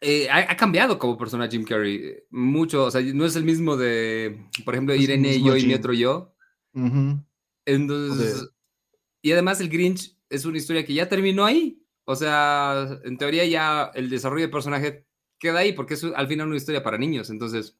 eh, 0.00 0.28
ha, 0.30 0.52
ha 0.52 0.56
cambiado 0.56 0.98
como 0.98 1.18
persona 1.18 1.48
Jim 1.48 1.64
Carrey 1.64 2.24
mucho. 2.30 2.84
O 2.84 2.90
sea, 2.90 3.00
no 3.00 3.24
es 3.24 3.36
el 3.36 3.44
mismo 3.44 3.76
de, 3.76 4.46
por 4.64 4.74
ejemplo, 4.74 4.94
es 4.94 5.00
el 5.00 5.04
Irene 5.04 5.28
mismo 5.28 5.48
yo 5.48 5.56
y 5.56 5.66
mi 5.66 5.74
otro 5.74 5.92
yo. 5.92 6.34
Entonces, 7.66 8.48
y 9.22 9.32
además 9.32 9.60
el 9.60 9.68
Grinch 9.68 10.16
es 10.28 10.44
una 10.44 10.58
historia 10.58 10.84
que 10.84 10.94
ya 10.94 11.08
terminó 11.08 11.44
ahí. 11.44 11.84
O 12.04 12.16
sea, 12.16 12.98
en 13.04 13.18
teoría 13.18 13.44
ya 13.44 13.90
el 13.94 14.08
desarrollo 14.08 14.46
de 14.46 14.52
personaje 14.52 15.06
queda 15.38 15.60
ahí 15.60 15.72
porque 15.72 15.94
es 15.94 16.04
al 16.04 16.26
final 16.26 16.48
una 16.48 16.56
historia 16.56 16.82
para 16.82 16.98
niños. 16.98 17.30
Entonces, 17.30 17.76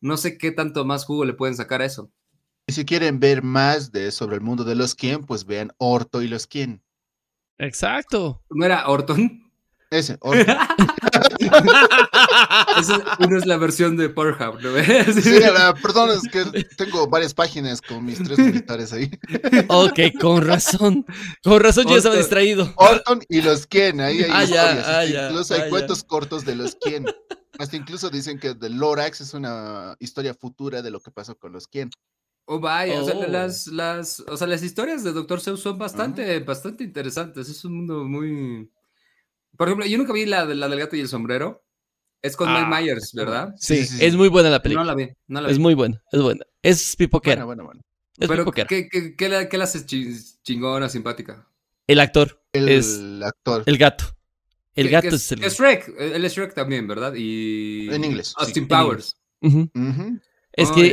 no 0.00 0.16
sé 0.16 0.38
qué 0.38 0.50
tanto 0.50 0.84
más 0.84 1.04
jugo 1.04 1.24
le 1.24 1.34
pueden 1.34 1.56
sacar 1.56 1.82
a 1.82 1.86
eso. 1.86 2.10
Y 2.66 2.72
si 2.72 2.84
quieren 2.84 3.20
ver 3.20 3.42
más 3.42 3.92
de 3.92 4.10
sobre 4.10 4.36
el 4.36 4.42
mundo 4.42 4.64
de 4.64 4.74
los 4.74 4.94
quién, 4.94 5.24
pues 5.24 5.44
vean 5.44 5.72
Orto 5.78 6.22
y 6.22 6.28
los 6.28 6.46
quién. 6.46 6.82
Exacto. 7.58 8.42
¿No 8.50 8.64
era 8.64 8.88
Orton? 8.88 9.50
Ese, 9.90 10.16
Orto. 10.20 10.52
Esa- 12.78 13.16
uno 13.20 13.36
es 13.38 13.46
la 13.46 13.56
versión 13.56 13.96
de 13.96 14.08
Pornhub, 14.08 14.60
¿no 14.60 14.72
ves? 14.72 15.14
Sí, 15.22 15.38
la- 15.40 15.74
perdón, 15.74 16.10
es 16.10 16.22
que 16.30 16.44
tengo 16.76 17.06
varias 17.08 17.34
páginas 17.34 17.80
con 17.82 18.04
mis 18.04 18.22
tres 18.22 18.38
militares 18.38 18.92
ahí. 18.92 19.10
Ok, 19.68 19.98
con 20.20 20.46
razón. 20.46 21.04
Con 21.42 21.60
razón 21.60 21.86
yo 21.88 21.96
estaba 21.96 22.16
distraído. 22.16 22.72
Orton 22.76 23.20
y 23.28 23.42
los 23.42 23.66
quién, 23.66 24.00
ahí 24.00 24.22
hay 24.22 24.30
Ah, 24.32 24.44
ya, 24.44 24.98
ah, 25.00 25.04
ya, 25.04 25.28
incluso 25.28 25.54
hay 25.54 25.60
ah, 25.60 25.64
ya. 25.64 25.70
cuentos 25.70 26.04
cortos 26.04 26.44
de 26.44 26.56
los 26.56 26.76
quién. 26.80 27.04
Hasta 27.58 27.76
incluso 27.76 28.08
dicen 28.10 28.38
que 28.38 28.54
The 28.54 28.70
Lorax 28.70 29.20
es 29.20 29.34
una 29.34 29.94
historia 29.98 30.34
futura 30.34 30.80
de 30.82 30.90
lo 30.90 31.00
que 31.00 31.10
pasó 31.10 31.36
con 31.36 31.52
los 31.52 31.66
quién. 31.68 31.90
Oh, 32.46 32.58
vaya, 32.58 33.00
o 33.00 33.04
sea, 33.04 33.14
Oh. 33.16 33.26
las, 33.30 33.66
las, 33.68 34.20
o 34.20 34.36
sea, 34.36 34.46
las 34.46 34.62
historias 34.62 35.04
de 35.04 35.12
Doctor 35.12 35.40
Seuss 35.40 35.60
son 35.60 35.78
bastante, 35.78 36.40
bastante 36.40 36.82
interesantes. 36.84 37.48
Es 37.48 37.64
un 37.64 37.76
mundo 37.76 38.04
muy. 38.04 38.70
Por 39.60 39.68
ejemplo, 39.68 39.84
yo 39.84 39.98
nunca 39.98 40.14
vi 40.14 40.24
la, 40.24 40.46
de- 40.46 40.54
la 40.54 40.70
del 40.70 40.78
gato 40.78 40.96
y 40.96 41.00
el 41.00 41.08
sombrero. 41.08 41.62
Es 42.22 42.34
con 42.34 42.48
Ah, 42.48 42.66
Mike 42.66 42.82
Myers, 42.82 43.12
¿verdad? 43.12 43.54
Sí, 43.58 43.76
Sí, 43.76 43.84
sí, 43.84 43.98
sí. 43.98 44.04
es 44.06 44.16
muy 44.16 44.28
buena 44.28 44.48
la 44.48 44.56
No 44.56 44.62
película. 44.62 44.86
la 44.86 44.94
vi, 44.94 45.10
no 45.28 45.40
la 45.42 45.48
vi. 45.48 45.52
es 45.52 45.58
muy 45.58 45.74
buena, 45.74 46.02
es 46.10 46.22
buena. 46.22 46.46
Es 46.62 46.96
pipoquera. 46.96 47.44
Bueno, 47.44 47.64
bueno, 47.64 47.80
bueno. 47.82 47.82
es 48.18 48.26
Pero, 48.26 48.44
pipoquera. 48.44 48.66
¿qué, 48.68 48.88
qué, 48.88 49.14
qué 49.14 49.28
la, 49.28 49.50
qué 49.50 49.58
la 49.58 49.64
hace 49.64 49.84
chingona, 49.84 50.88
simpática? 50.88 51.46
El 51.86 52.00
actor, 52.00 52.42
El 52.54 52.70
Es- 52.70 53.02
actor. 53.22 53.64
el 53.66 53.76
gato. 53.76 54.06
El 54.74 54.86
Que- 54.86 54.92
gato 54.92 55.08
que 55.10 55.14
es 55.16 55.32
el. 55.32 55.44
Es 55.44 55.58
Shrek, 55.58 55.94
él 55.98 56.24
es 56.24 56.32
Shrek 56.32 56.54
también, 56.54 56.86
¿verdad? 56.88 57.12
Y. 57.14 57.90
En 57.92 58.02
inglés, 58.02 58.32
Austin 58.38 58.62
sí. 58.64 58.68
Powers. 58.70 59.14
Es 59.42 60.70
Oh, 60.70 60.74
que 60.74 60.92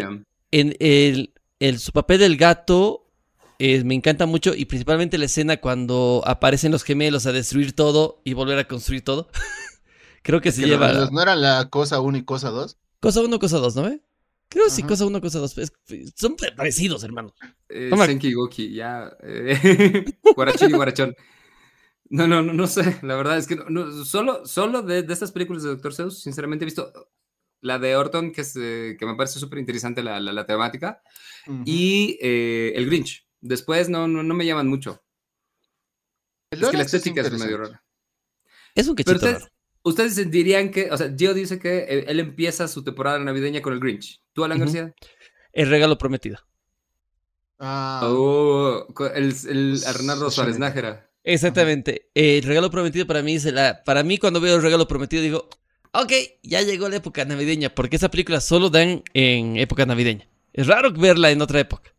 en 0.52 0.76
el, 0.80 1.34
el- 1.60 1.80
su 1.80 1.94
papel 1.94 2.20
del 2.20 2.36
gato 2.36 3.07
eh, 3.60 3.84
me 3.84 3.96
encanta 3.96 4.26
mucho 4.26 4.54
y 4.56 4.66
principalmente 4.66 5.18
la 5.18 5.26
escena 5.26 5.58
cuando 5.58 6.22
aparecen 6.26 6.72
los 6.72 6.84
gemelos 6.84 7.26
a 7.26 7.32
destruir 7.32 7.74
todo 7.76 8.22
y 8.24 8.34
volver 8.34 8.58
a 8.60 8.68
construir 8.68 9.04
todo. 9.04 9.30
Creo 10.24 10.42
que 10.42 10.52
se 10.52 10.62
Que 10.62 10.68
lleva 10.68 10.92
los- 10.94 11.12
¿No 11.12 11.22
era 11.22 11.36
la 11.36 11.70
cosa 11.70 12.00
1 12.02 12.18
y 12.18 12.24
cosa 12.24 12.50
2? 12.50 12.78
cosa 13.00 13.22
uno, 13.22 13.40
cosa 13.40 13.58
dos, 13.60 13.76
¿no 13.76 13.84
ve? 13.84 14.02
Creo 14.50 14.66
que 14.66 14.72
sí, 14.72 14.82
cosa 14.84 15.06
uno, 15.06 15.22
cosa 15.22 15.40
dos. 15.40 15.58
Es- 15.58 15.72
son 16.16 16.36
parecidos, 16.56 17.04
hermano. 17.04 17.34
Eh, 17.70 17.90
No 17.92 17.98
me- 17.98 18.06
Senki 18.06 18.34
Goki, 18.34 18.74
ya. 18.74 19.12
eh, 19.24 20.06
Guarachín 20.36 20.70
y 20.70 20.74
Guarachón. 20.74 21.16
No, 22.10 22.26
no, 22.28 22.42
no, 22.42 22.54
no 22.54 22.68
sé. 22.68 22.98
La 23.04 23.16
verdad 23.16 23.38
es 23.38 23.48
que 23.48 23.56
no, 23.58 23.66
no, 23.70 24.06
solo, 24.06 24.46
solo 24.46 24.82
de, 24.82 25.04
de 25.04 25.14
estas 25.14 25.32
películas 25.34 25.64
de 25.64 25.70
Doctor 25.70 25.94
Seuss, 25.94 26.22
sinceramente 26.24 26.64
he 26.64 26.68
visto 26.68 26.92
la 27.60 27.78
de 27.80 27.96
Orton, 27.98 28.32
que, 28.32 28.42
es, 28.42 28.56
eh, 28.56 28.96
que 28.98 29.06
me 29.06 29.16
parece 29.16 29.40
súper 29.40 29.60
interesante 29.60 30.02
la, 30.02 30.20
la, 30.22 30.32
la 30.32 30.46
temática, 30.46 31.02
y 31.66 32.18
eh, 32.22 32.72
El 32.76 32.86
Grinch. 32.86 33.27
Después 33.48 33.90
no, 33.90 34.08
no, 34.08 34.24
no 34.24 34.34
me 34.34 34.46
llaman 34.46 34.68
mucho. 34.68 35.02
El 36.52 36.64
Es 36.64 36.70
que 36.70 36.78
la 36.78 36.84
estética 36.84 37.22
es 37.22 37.32
medio 37.34 37.58
rara. 37.58 37.84
Es 38.76 38.88
un 38.88 38.96
Pero 38.96 39.20
cachito 39.20 39.48
ustedes, 39.84 40.30
dirían 40.30 40.70
que, 40.72 40.92
o 40.92 40.98
sea, 40.98 41.14
Gio 41.18 41.34
dice 41.34 41.60
que 41.60 41.86
él, 41.86 42.06
él 42.08 42.20
empieza 42.20 42.68
su 42.68 42.84
temporada 42.84 43.20
navideña 43.20 43.62
con 43.62 43.74
el 43.74 43.80
Grinch. 43.80 44.22
¿Tú, 44.34 44.44
Alan. 44.44 44.60
García? 44.60 44.94
El 45.54 45.70
regalo 45.70 45.98
prometido. 45.98 46.38
Ah, 47.60 48.02
Oh, 48.04 48.86
el, 49.16 49.34
el 49.50 49.70
Pues, 49.72 49.88
Arnaldo. 49.88 50.30
Suárez 50.30 50.60
Nájera. 50.60 51.10
Exactamente. 51.24 52.10
El 52.14 52.44
regalo 52.44 52.70
prometido 52.70 53.08
para 53.08 53.22
mí 53.22 53.36
es 53.36 53.46
la. 53.46 53.84
Para 53.84 54.04
mí, 54.04 54.18
cuando 54.18 54.40
veo 54.40 54.56
el 54.56 54.62
regalo 54.62 54.88
prometido, 54.88 55.24
digo, 55.24 55.50
ok, 55.94 56.12
ya 56.44 56.62
llegó 56.62 56.88
la 56.90 56.98
época 56.98 57.26
navideña, 57.26 57.74
porque 57.74 57.96
esa 57.96 58.10
película 58.12 58.42
solo 58.42 58.70
dan 58.70 59.04
en 59.14 59.58
época 59.58 59.86
navideña. 59.86 60.28
Es 60.54 60.68
raro 60.68 60.92
verla 60.92 61.32
en 61.32 61.42
otra 61.42 61.60
época. 61.60 61.94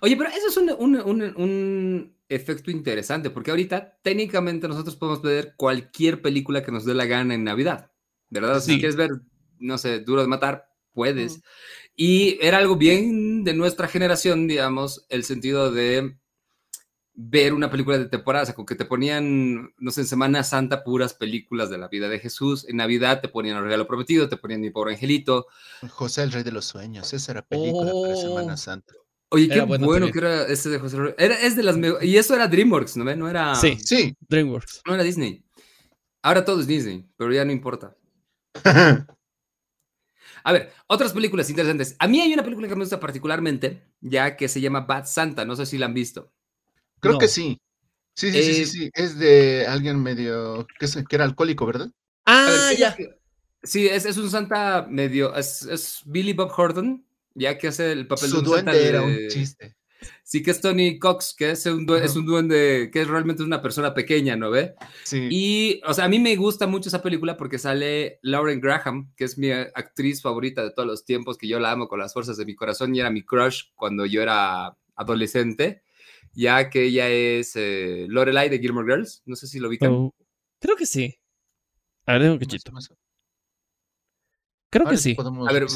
Oye, 0.00 0.16
pero 0.16 0.30
eso 0.30 0.48
es 0.48 0.56
un, 0.56 0.70
un- 0.78 1.00
un- 1.00 1.34
un 1.36 2.16
efecto 2.28 2.70
interesante, 2.70 3.30
porque 3.30 3.50
ahorita 3.50 3.98
técnicamente 4.02 4.66
nosotros 4.68 4.96
podemos 4.96 5.22
ver 5.22 5.54
cualquier 5.56 6.20
película 6.22 6.62
que 6.64 6.72
nos 6.72 6.84
dé 6.84 6.94
la 6.94 7.06
gana 7.06 7.34
en 7.34 7.44
Navidad, 7.44 7.90
¿verdad? 8.30 8.60
Si 8.60 8.72
Sí. 8.72 8.78
quieres 8.78 8.96
ver, 8.96 9.10
no 9.58 9.78
sé, 9.78 10.00
Duro 10.00 10.22
de 10.22 10.28
Matar, 10.28 10.68
puedes. 10.92 11.40
Y 11.94 12.38
era 12.40 12.58
algo 12.58 12.76
bien 12.76 13.44
de 13.44 13.54
nuestra 13.54 13.86
generación, 13.88 14.46
digamos, 14.48 15.06
el 15.08 15.24
sentido 15.24 15.70
de 15.70 16.16
ver 17.18 17.54
una 17.54 17.70
película 17.70 17.96
de 17.96 18.06
temporada, 18.06 18.42
o 18.42 18.46
sea, 18.46 18.54
como 18.54 18.66
que 18.66 18.74
te 18.74 18.84
ponían, 18.84 19.72
no 19.78 19.90
sé, 19.90 20.02
en 20.02 20.06
Semana 20.06 20.42
Santa 20.42 20.84
puras 20.84 21.14
películas 21.14 21.70
de 21.70 21.78
la 21.78 21.88
vida 21.88 22.08
de 22.10 22.18
Jesús, 22.18 22.66
en 22.68 22.76
Navidad 22.76 23.22
te 23.22 23.28
ponían 23.28 23.56
El 23.56 23.62
Regalo 23.64 23.86
Prometido, 23.86 24.28
te 24.28 24.36
ponían 24.36 24.60
Mi 24.60 24.68
Pobre 24.70 24.92
Angelito. 24.94 25.46
José 25.88 26.24
el 26.24 26.32
Rey 26.32 26.42
de 26.42 26.52
los 26.52 26.66
Sueños. 26.66 27.10
Esa 27.14 27.32
era 27.32 27.42
película 27.42 27.90
para 27.92 28.14
Oh. 28.14 28.16
Semana 28.20 28.56
Santa. 28.58 28.92
Oye, 29.36 29.48
qué 29.48 29.60
bueno 29.60 30.10
que 30.10 30.18
era 30.18 30.46
ese 30.46 30.68
de 30.70 30.78
José 30.78 30.96
Luis. 30.96 31.14
Era, 31.18 31.34
es 31.40 31.56
de 31.56 31.62
las 31.62 31.76
Y 32.02 32.16
eso 32.16 32.34
era 32.34 32.48
DreamWorks, 32.48 32.96
¿no? 32.96 33.04
ve? 33.04 33.16
No 33.16 33.28
era... 33.28 33.54
Sí. 33.54 33.76
Sí. 33.82 34.14
DreamWorks. 34.28 34.82
No 34.86 34.94
era 34.94 35.02
Disney. 35.02 35.44
Ahora 36.22 36.44
todo 36.44 36.60
es 36.60 36.66
Disney, 36.66 37.06
pero 37.16 37.32
ya 37.32 37.44
no 37.44 37.52
importa. 37.52 37.96
A 40.44 40.52
ver, 40.52 40.72
otras 40.86 41.12
películas 41.12 41.50
interesantes. 41.50 41.96
A 41.98 42.06
mí 42.06 42.20
hay 42.20 42.32
una 42.32 42.44
película 42.44 42.68
que 42.68 42.74
me 42.76 42.82
gusta 42.82 43.00
particularmente, 43.00 43.82
ya 44.00 44.36
que 44.36 44.48
se 44.48 44.60
llama 44.60 44.80
Bad 44.82 45.06
Santa. 45.06 45.44
No 45.44 45.56
sé 45.56 45.66
si 45.66 45.76
la 45.78 45.86
han 45.86 45.94
visto. 45.94 46.32
Creo 47.00 47.14
No. 47.14 47.18
que 47.18 47.28
sí. 47.28 47.58
Sí, 48.14 48.32
sí, 48.32 48.42
sí, 48.42 48.54
sí, 48.54 48.62
Eh, 48.62 48.66
sí. 48.66 48.90
Es 48.94 49.18
de 49.18 49.66
alguien 49.66 50.02
medio. 50.02 50.66
que, 50.78 50.86
es- 50.86 50.96
que 51.08 51.16
era 51.16 51.24
alcohólico, 51.24 51.66
¿verdad? 51.66 51.86
Ver, 51.86 51.92
Ah, 52.26 52.66
¿qué 52.68 52.72
es 52.74 52.78
ya. 52.78 52.96
Sí, 53.62 53.88
es, 53.88 54.06
es 54.06 54.16
un 54.16 54.30
Santa 54.30 54.86
medio. 54.88 55.34
Es, 55.34 55.62
es 55.62 56.00
Billy 56.06 56.32
Bob 56.32 56.52
Horton, 56.56 57.04
ya 57.36 57.56
que 57.58 57.68
hace 57.68 57.92
el 57.92 58.06
papel 58.08 58.28
Su 58.30 58.42
de 58.42 58.48
un 58.48 58.56
Santa 58.56 58.72
duende 58.72 58.88
era 58.88 59.02
un 59.02 59.28
chiste. 59.28 59.76
Sí, 60.22 60.42
que 60.42 60.50
es 60.50 60.60
Tony 60.60 60.98
Cox, 60.98 61.34
que 61.36 61.52
es 61.52 61.64
un, 61.66 61.86
due- 61.86 62.02
es 62.04 62.14
un 62.16 62.26
duende, 62.26 62.90
que 62.92 63.00
es 63.00 63.08
realmente 63.08 63.42
una 63.42 63.62
persona 63.62 63.94
pequeña, 63.94 64.36
¿no 64.36 64.50
ve? 64.50 64.74
Sí. 65.04 65.26
Y, 65.30 65.80
o 65.86 65.94
sea, 65.94 66.04
a 66.04 66.08
mí 66.08 66.18
me 66.18 66.36
gusta 66.36 66.66
mucho 66.66 66.88
esa 66.90 67.02
película 67.02 67.36
porque 67.36 67.58
sale 67.58 68.18
Lauren 68.22 68.60
Graham, 68.60 69.12
que 69.16 69.24
es 69.24 69.38
mi 69.38 69.50
actriz 69.52 70.20
favorita 70.20 70.62
de 70.62 70.72
todos 70.72 70.86
los 70.86 71.04
tiempos, 71.04 71.38
que 71.38 71.48
yo 71.48 71.58
la 71.60 71.70
amo 71.72 71.88
con 71.88 71.98
las 71.98 72.12
fuerzas 72.12 72.36
de 72.36 72.44
mi 72.44 72.54
corazón 72.54 72.94
y 72.94 73.00
era 73.00 73.10
mi 73.10 73.22
crush 73.24 73.64
cuando 73.74 74.04
yo 74.04 74.20
era 74.22 74.76
adolescente, 74.96 75.82
ya 76.34 76.68
que 76.70 76.84
ella 76.84 77.08
es 77.08 77.52
eh, 77.56 78.06
Lorelai 78.08 78.48
de 78.50 78.58
Gilmore 78.58 78.92
Girls. 78.92 79.22
No 79.26 79.34
sé 79.34 79.46
si 79.46 79.58
lo 79.60 79.68
ubican. 79.68 79.92
Oh, 79.92 80.14
Creo 80.60 80.76
que 80.76 80.86
sí. 80.86 81.18
A 82.04 82.18
ver, 82.18 82.30
un 82.30 82.38
cachito. 82.38 82.70
Más- 82.72 82.90
más- 82.90 82.98
Creo 84.70 84.86
que 84.86 84.96
sí. 84.96 85.14
A 85.48 85.52
ver, 85.52 85.68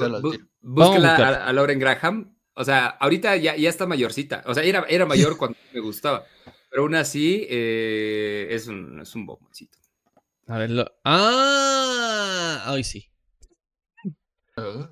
a, 1.06 1.46
a 1.46 1.52
Lauren 1.52 1.78
Graham. 1.78 2.36
O 2.54 2.64
sea, 2.64 2.86
ahorita 2.86 3.36
ya, 3.36 3.56
ya 3.56 3.68
está 3.68 3.86
mayorcita. 3.86 4.42
O 4.46 4.54
sea, 4.54 4.62
era, 4.64 4.84
era 4.88 5.06
mayor 5.06 5.36
cuando 5.36 5.56
me 5.72 5.80
gustaba. 5.80 6.24
Pero 6.70 6.82
aún 6.82 6.94
así, 6.94 7.46
eh, 7.48 8.48
es, 8.50 8.66
un, 8.66 9.00
es 9.00 9.14
un 9.14 9.26
bomboncito. 9.26 9.78
A 10.46 10.58
ver, 10.58 10.70
lo... 10.70 10.84
Ah, 11.04 12.66
hoy 12.70 12.84
sí. 12.84 13.10
Ah. 14.56 14.88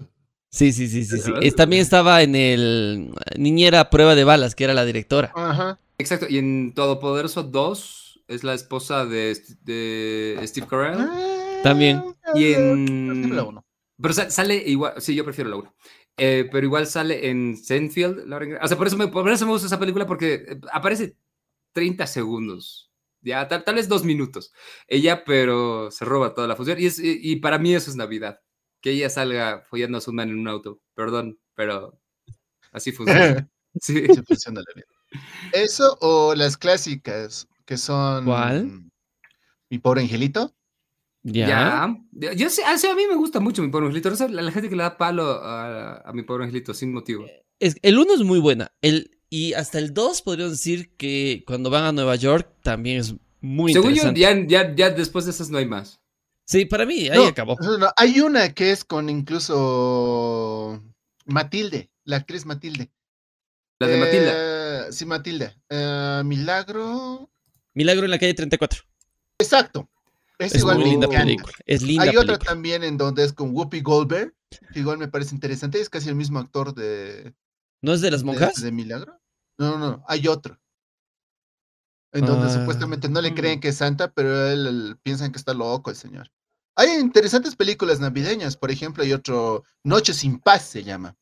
Sí, 0.50 0.72
sí, 0.72 0.88
sí, 0.88 1.04
sí, 1.04 1.18
sí. 1.18 1.32
Es- 1.42 1.54
también 1.56 1.82
estaba 1.82 2.22
en 2.22 2.34
el 2.34 3.12
Niñera 3.36 3.80
a 3.80 3.90
prueba 3.90 4.14
de 4.14 4.24
balas, 4.24 4.54
que 4.54 4.64
era 4.64 4.74
la 4.74 4.84
directora. 4.84 5.32
Ajá. 5.34 5.78
Exacto. 5.98 6.26
Y 6.28 6.38
en 6.38 6.72
Todopoderoso 6.74 7.42
2 7.42 8.22
es 8.28 8.44
la 8.44 8.54
esposa 8.54 9.04
de, 9.04 9.36
de 9.64 10.40
Steve 10.44 10.66
Carell. 10.66 11.06
También. 11.62 12.02
Y 12.34 12.52
en. 12.52 13.30
Pero 14.00 14.14
sa- 14.14 14.30
sale 14.30 14.56
igual. 14.66 14.94
Sí, 15.00 15.14
yo 15.14 15.24
prefiero 15.24 15.50
la 15.50 15.56
1. 15.56 15.74
pero 16.16 16.64
igual 16.64 16.86
sale 16.86 17.28
en 17.30 17.56
Seinfeld. 17.56 18.26
Graham. 18.26 18.58
O 18.62 18.68
sea, 18.68 18.76
por 18.76 18.86
eso, 18.86 18.96
me, 18.96 19.08
por 19.08 19.28
eso 19.30 19.46
me 19.46 19.52
gusta 19.52 19.66
esa 19.66 19.78
película 19.78 20.06
porque 20.06 20.34
eh, 20.48 20.60
aparece 20.72 21.16
30 21.72 22.06
segundos. 22.06 22.90
Ya, 23.20 23.46
tal, 23.48 23.64
tal 23.64 23.74
vez 23.76 23.88
dos 23.88 24.04
minutos. 24.04 24.52
Ella, 24.86 25.24
pero 25.24 25.90
se 25.90 26.04
roba 26.04 26.34
toda 26.34 26.46
la 26.48 26.56
función. 26.56 26.78
Y, 26.80 26.86
es, 26.86 26.98
y, 27.00 27.18
y 27.22 27.36
para 27.36 27.58
mí 27.58 27.74
eso 27.74 27.90
es 27.90 27.96
Navidad. 27.96 28.40
Que 28.80 28.90
ella 28.92 29.10
salga 29.10 29.64
follando 29.68 29.98
a 29.98 30.00
su 30.00 30.12
man 30.12 30.30
en 30.30 30.38
un 30.38 30.48
auto. 30.48 30.80
Perdón, 30.94 31.38
pero 31.54 32.00
así 32.72 32.92
funciona. 32.92 33.48
Sí. 33.80 34.06
Sí 34.08 34.22
funciona 34.26 34.60
la 34.66 34.74
vida. 34.74 34.86
Eso 35.52 35.96
o 36.00 36.34
las 36.34 36.56
clásicas 36.56 37.46
que 37.64 37.76
son. 37.76 38.24
¿Cuál? 38.24 38.90
Mi 39.70 39.78
pobre 39.78 40.00
angelito. 40.02 40.54
Ya. 41.32 41.94
Ya. 42.12 42.32
Yo 42.34 42.50
sé, 42.50 42.62
ah, 42.64 42.74
a 42.74 42.94
mí 42.94 43.02
me 43.08 43.16
gusta 43.16 43.40
mucho 43.40 43.62
mi 43.62 43.68
pobre 43.68 43.86
angelito. 43.86 44.10
No 44.10 44.16
sé, 44.16 44.28
la, 44.28 44.42
la 44.42 44.52
gente 44.52 44.68
que 44.68 44.76
le 44.76 44.82
da 44.82 44.96
palo 44.96 45.24
a, 45.42 45.98
a 46.08 46.12
mi 46.12 46.22
pobre 46.22 46.44
angelito 46.44 46.74
sin 46.74 46.92
motivo. 46.92 47.26
Es, 47.60 47.76
el 47.82 47.98
1 47.98 48.14
es 48.14 48.20
muy 48.22 48.38
buena. 48.38 48.72
El, 48.82 49.18
y 49.30 49.52
hasta 49.54 49.78
el 49.78 49.92
2 49.94 50.22
podríamos 50.22 50.52
decir 50.52 50.94
que 50.96 51.42
cuando 51.46 51.70
van 51.70 51.84
a 51.84 51.92
Nueva 51.92 52.16
York 52.16 52.48
también 52.62 52.98
es 52.98 53.14
muy 53.40 53.72
Según 53.72 53.94
yo, 53.94 54.08
interesante. 54.08 54.48
ya, 54.48 54.64
ya, 54.64 54.74
ya 54.74 54.90
después 54.90 55.24
de 55.24 55.30
esas 55.32 55.50
no 55.50 55.58
hay 55.58 55.66
más. 55.66 56.00
Sí, 56.46 56.64
para 56.64 56.86
mí, 56.86 57.08
ahí 57.08 57.18
No, 57.18 57.24
acabó. 57.26 57.56
no, 57.60 57.76
no, 57.78 57.90
hay 57.96 58.20
una 58.20 58.54
que 58.54 58.72
es 58.72 58.84
con 58.84 59.10
incluso 59.10 60.82
Matilde, 61.26 61.90
la 62.04 62.16
actriz 62.16 62.46
Matilde. 62.46 62.90
La 63.78 63.86
de 63.86 63.96
Matilda. 63.98 64.32
Eh, 64.34 64.92
Sí, 64.92 65.04
Matilda. 65.04 65.54
Eh, 65.68 66.22
Milagro. 66.24 67.30
Milagro 67.74 68.04
en 68.06 68.10
la 68.10 68.18
calle 68.18 68.32
34. 68.32 68.82
Exacto. 69.38 69.88
Es, 70.38 70.54
Es 70.54 70.60
igual 70.60 70.78
muy 70.78 70.90
linda 70.90 71.06
encanta. 71.06 71.24
película. 71.24 71.52
Es 71.66 71.82
linda 71.82 72.02
Hay 72.04 72.10
película. 72.10 72.34
otra 72.34 72.46
también 72.46 72.84
en 72.84 72.96
donde 72.96 73.24
es 73.24 73.32
con 73.32 73.54
Whoopi 73.54 73.80
Goldberg, 73.80 74.34
que 74.72 74.78
igual 74.80 74.98
me 74.98 75.08
parece 75.08 75.34
interesante. 75.34 75.80
Es 75.80 75.90
casi 75.90 76.08
el 76.08 76.14
mismo 76.14 76.38
actor 76.38 76.74
de, 76.74 77.34
¿No 77.82 77.92
es 77.92 78.00
de 78.00 78.10
las 78.10 78.22
monjas? 78.22 78.60
de 78.62 78.70
Milagro. 78.72 79.18
No, 79.58 79.76
no, 79.76 79.90
no, 79.90 80.04
hay 80.06 80.28
otro. 80.28 80.60
En 82.12 82.24
donde 82.24 82.46
Ah. 82.46 82.54
supuestamente 82.60 83.08
no 83.08 83.20
le 83.20 83.32
Mm. 83.32 83.34
creen 83.34 83.60
que 83.60 83.68
es 83.68 83.76
santa, 83.76 84.12
pero 84.12 84.46
él, 84.48 84.66
él- 84.66 84.96
piensan 85.02 85.32
que 85.32 85.38
está 85.38 85.52
loco 85.54 85.90
el 85.90 85.96
señor. 85.96 86.30
Hay 86.76 86.90
interesantes 87.00 87.56
películas 87.56 87.98
navideñas, 87.98 88.56
por 88.56 88.70
ejemplo, 88.70 89.02
hay 89.02 89.12
otro 89.12 89.64
Noche 89.84 90.14
sin 90.14 90.38
paz 90.38 90.64
se 90.68 90.84
llama. 90.84 91.16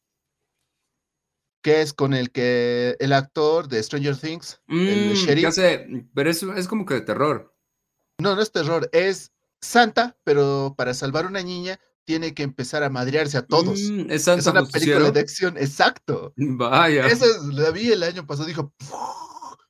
Que 1.63 1.81
es 1.81 1.93
con 1.95 2.13
el 2.15 2.31
que 2.31 2.97
el 3.01 3.13
actor 3.13 3.67
de 3.67 3.83
Stranger 3.83 4.17
Things, 4.17 4.61
el 4.69 5.11
Mm, 5.11 5.15
sheriff. 5.15 5.43
ya 5.45 5.53
sé, 5.53 6.07
pero 6.15 6.31
es, 6.31 6.43
es 6.43 6.69
como 6.69 6.85
que 6.85 6.95
de 6.95 7.01
terror. 7.01 7.56
No, 8.19 8.35
no 8.35 8.43
es 8.43 8.51
terror, 8.51 8.89
es 8.93 9.33
santa, 9.61 10.17
pero 10.25 10.75
para 10.77 10.95
salvar 10.95 11.25
a 11.25 11.29
una 11.29 11.43
niña 11.43 11.79
tiene 12.05 12.35
que 12.35 12.45
empezar 12.45 12.83
a 12.83 12.89
madrearse 12.89 13.37
a 13.37 13.43
todos. 13.43 13.81
Mm, 13.81 14.11
es 14.11 14.27
es 14.29 14.47
una 14.47 14.65
película 14.65 15.11
de 15.11 15.21
acción, 15.21 15.57
exacto. 15.59 16.33
Vaya. 16.37 17.07
Eso 17.09 17.27
es, 17.27 17.43
la 17.55 17.71
vi 17.71 17.91
el 17.93 18.03
año 18.03 18.27
pasado, 18.27 18.47
dijo. 18.47 18.73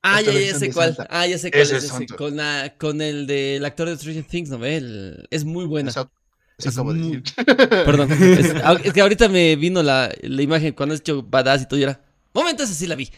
Ah, 0.03 0.21
esta 0.21 0.31
ya, 0.31 0.57
sé 0.57 0.71
cuál. 0.71 0.95
Santa. 0.95 1.07
Ah, 1.11 1.27
ya 1.27 1.37
sé 1.37 1.51
cuál 1.51 1.63
Ese 1.63 1.77
es 1.77 1.83
es 1.85 1.91
ese. 1.91 2.05
Con, 2.15 2.37
la, 2.37 2.75
con 2.77 3.01
el 3.01 3.27
del 3.27 3.65
actor 3.65 3.89
de 3.89 3.97
Stranger 3.97 4.23
Things, 4.23 4.49
¿no? 4.49 4.63
El- 4.63 5.27
es 5.31 5.43
muy 5.43 5.65
buena. 5.65 5.89
Eso, 5.89 6.09
eso 6.57 6.69
Es 6.69 6.75
acabo 6.75 6.93
de 6.93 6.99
decir. 7.01 7.23
Perdón. 7.85 8.11
Es, 8.11 8.53
ah, 8.63 8.77
es 8.81 8.93
que 8.93 9.01
ahorita 9.01 9.27
me 9.27 9.55
vino 9.55 9.81
la, 9.83 10.13
la 10.21 10.41
imagen 10.41 10.73
cuando 10.73 10.93
has 10.93 11.01
hecho 11.01 11.23
badass 11.23 11.63
y 11.63 11.65
todo 11.67 11.79
y 11.79 11.83
era. 11.83 11.99
Momento, 12.33 12.63
esa 12.63 12.73
sí 12.73 12.85
la 12.87 12.95
vi. 12.95 13.09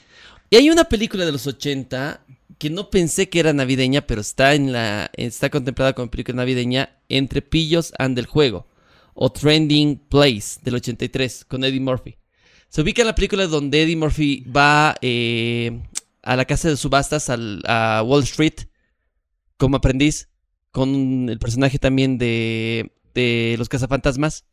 Y 0.50 0.56
hay 0.56 0.70
una 0.70 0.86
película 0.86 1.26
de 1.26 1.32
los 1.34 1.46
80 1.46 2.26
que 2.60 2.70
no 2.70 2.90
pensé 2.92 3.30
que 3.30 3.40
era 3.40 3.54
navideña, 3.54 4.02
pero 4.06 4.22
está 4.22 4.54
en 4.54 4.72
la. 4.74 5.10
está 5.16 5.50
contemplada 5.50 5.94
como 5.94 6.12
película 6.12 6.36
navideña 6.38 6.98
entre 7.10 7.42
Pillos 7.42 7.94
and 7.98 8.20
el 8.20 8.28
Juego. 8.28 8.68
O 9.16 9.32
Trending 9.32 9.98
Place 10.10 10.60
del 10.62 10.76
83 10.76 11.46
con 11.46 11.64
Eddie 11.64 11.80
Murphy. 11.82 12.18
Se 12.70 12.82
ubica 12.82 13.02
en 13.02 13.08
la 13.08 13.16
película 13.16 13.48
donde 13.48 13.82
Eddie 13.84 13.96
Murphy 13.98 14.44
va 14.56 14.96
eh, 15.02 15.82
a 16.22 16.36
la 16.36 16.46
casa 16.46 16.70
de 16.70 16.78
subastas 16.78 17.30
al- 17.30 17.64
a 17.66 18.04
Wall 18.06 18.24
Street 18.24 18.68
como 19.58 19.78
aprendiz 19.78 20.30
con 20.72 21.28
el 21.30 21.40
personaje 21.40 21.80
también 21.80 22.18
de, 22.18 22.92
de 23.16 23.56
los 23.58 23.68
cazafantasmas. 23.70 24.46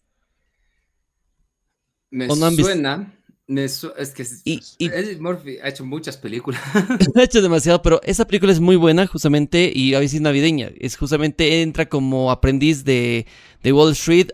Me 2.10 2.26
¿O 2.28 2.36
no 2.36 2.46
han 2.46 2.56
visto? 2.56 2.72
suena. 2.72 3.15
Es 3.48 4.10
que 4.12 4.22
es- 4.22 4.40
Y- 4.44 4.60
y- 4.78 4.86
Eddie 4.86 5.18
Murphy 5.20 5.58
ha 5.62 5.68
hecho 5.68 5.84
muchas 5.84 6.16
películas. 6.16 6.60
ha 7.14 7.22
hecho 7.22 7.40
demasiado, 7.40 7.80
pero 7.80 8.00
esa 8.02 8.26
película 8.26 8.52
es 8.52 8.58
muy 8.60 8.74
buena 8.76 9.06
justamente 9.06 9.70
y 9.72 9.94
a 9.94 10.00
veces 10.00 10.20
navideña. 10.20 10.70
Es 10.80 10.96
justamente 10.96 11.62
entra 11.62 11.88
como 11.88 12.30
aprendiz 12.32 12.84
de, 12.84 13.26
de 13.62 13.72
Wall 13.72 13.92
Street 13.92 14.30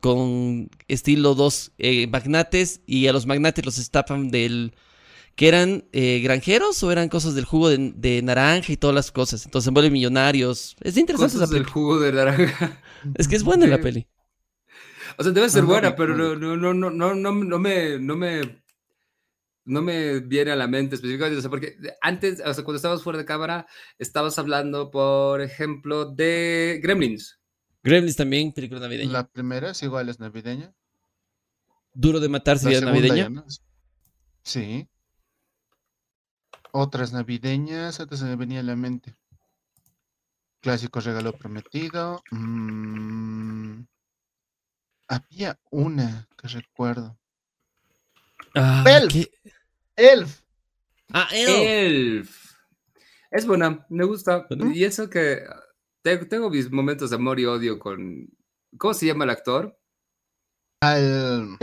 con 0.00 0.70
estilo 0.88 1.34
dos 1.34 1.72
eh, 1.78 2.06
magnates 2.06 2.80
y 2.86 3.08
a 3.08 3.12
los 3.12 3.26
magnates 3.26 3.64
los 3.66 3.78
estafan 3.78 4.30
del... 4.30 4.74
que 5.34 5.48
eran 5.48 5.84
eh, 5.92 6.20
granjeros 6.22 6.80
o 6.84 6.92
eran 6.92 7.08
cosas 7.08 7.34
del 7.34 7.44
jugo 7.46 7.68
de, 7.68 7.92
de 7.96 8.22
naranja 8.22 8.70
y 8.72 8.76
todas 8.76 8.94
las 8.94 9.10
cosas. 9.10 9.44
Entonces 9.44 9.64
se 9.64 9.70
vuelven 9.72 9.92
millonarios. 9.92 10.76
Es 10.82 10.96
interesante 10.96 11.36
esa 11.36 11.46
del 11.46 11.50
película. 11.64 11.72
jugo 11.72 12.00
de 12.00 12.12
naranja. 12.12 12.80
Es 13.16 13.26
que 13.26 13.34
es 13.34 13.42
buena 13.42 13.66
la 13.66 13.80
peli. 13.80 14.06
O 15.18 15.22
sea, 15.22 15.32
debe 15.32 15.48
ser 15.50 15.62
No, 15.62 15.68
buena, 15.68 15.94
pero 15.96 16.16
no. 16.16 16.34
no, 16.36 16.56
no, 16.56 16.74
no, 16.74 16.90
no, 16.90 17.14
no, 17.14 17.58
me, 17.58 17.98
no 17.98 18.16
me, 18.16 18.62
no 19.64 19.82
me 19.82 20.20
viene 20.20 20.50
a 20.52 20.56
la 20.56 20.66
mente 20.66 20.96
específicamente, 20.96 21.38
o 21.38 21.40
sea, 21.40 21.50
porque 21.50 21.76
antes, 22.00 22.40
o 22.44 22.52
sea, 22.54 22.64
cuando 22.64 22.76
estabas 22.76 23.02
fuera 23.02 23.18
de 23.18 23.24
cámara, 23.24 23.66
estabas 23.98 24.38
hablando, 24.38 24.90
por 24.90 25.40
ejemplo, 25.40 26.06
de 26.06 26.80
Gremlins. 26.82 27.38
Gremlins 27.82 28.16
también, 28.16 28.52
película 28.52 28.80
navideña. 28.80 29.12
La 29.12 29.26
primera 29.28 29.70
es 29.70 29.82
igual, 29.82 30.08
es 30.08 30.20
navideña. 30.20 30.72
Duro 31.94 32.20
de 32.20 32.28
matar 32.28 32.58
sería 32.58 32.78
segunda 32.78 32.98
navideña. 33.00 33.24
ya 33.24 33.28
no 33.30 33.44
es. 33.46 33.62
Sí. 34.42 34.88
Otras 36.72 37.12
navideñas, 37.12 38.00
antes 38.00 38.20
se 38.20 38.24
me 38.24 38.36
venía 38.36 38.60
a 38.60 38.62
la 38.62 38.76
mente. 38.76 39.14
Clásico 40.60 41.00
regalo 41.00 41.32
prometido. 41.32 42.22
mm, 42.30 43.82
Había 45.12 45.58
una 45.70 46.28
que 46.40 46.48
recuerdo. 46.48 47.18
Ah, 48.54 48.84
Elf. 48.86 49.12
¿qué? 49.12 49.30
Elf. 49.96 50.40
Ah, 51.12 51.28
Elf. 51.32 51.50
Elf. 51.58 52.52
Es 53.30 53.46
buena, 53.46 53.84
me 53.88 54.04
gusta. 54.04 54.46
Y 54.74 54.84
eso 54.84 55.08
que 55.08 55.42
te- 56.02 56.24
tengo 56.26 56.50
mis 56.50 56.70
momentos 56.70 57.10
de 57.10 57.16
amor 57.16 57.40
y 57.40 57.46
odio 57.46 57.78
con, 57.78 58.28
¿cómo 58.78 58.94
se 58.94 59.06
llama 59.06 59.24
el 59.24 59.30
actor? 59.30 59.78
Al- 60.80 61.58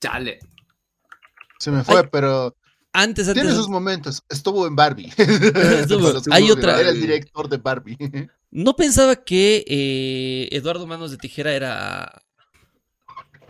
Chale. 0.00 0.38
Se 1.58 1.70
me 1.70 1.84
fue, 1.84 2.08
pero 2.08 2.56
Antes, 2.92 3.28
antes. 3.28 3.42
tiene 3.42 3.56
sus 3.56 3.68
momentos. 3.68 4.22
Estuvo 4.28 4.66
en 4.66 4.74
Barbie. 4.76 5.12
Estuvo- 5.16 6.22
que 6.22 6.30
hay 6.32 6.46
no 6.48 6.54
otra- 6.54 6.80
Era 6.80 6.90
el 6.90 7.00
director 7.00 7.48
de 7.48 7.56
Barbie. 7.58 7.96
No 8.50 8.74
pensaba 8.76 9.16
que 9.16 9.64
eh, 9.66 10.48
Eduardo 10.54 10.86
Manos 10.86 11.10
de 11.10 11.16
Tijera 11.18 11.52
era 11.54 12.22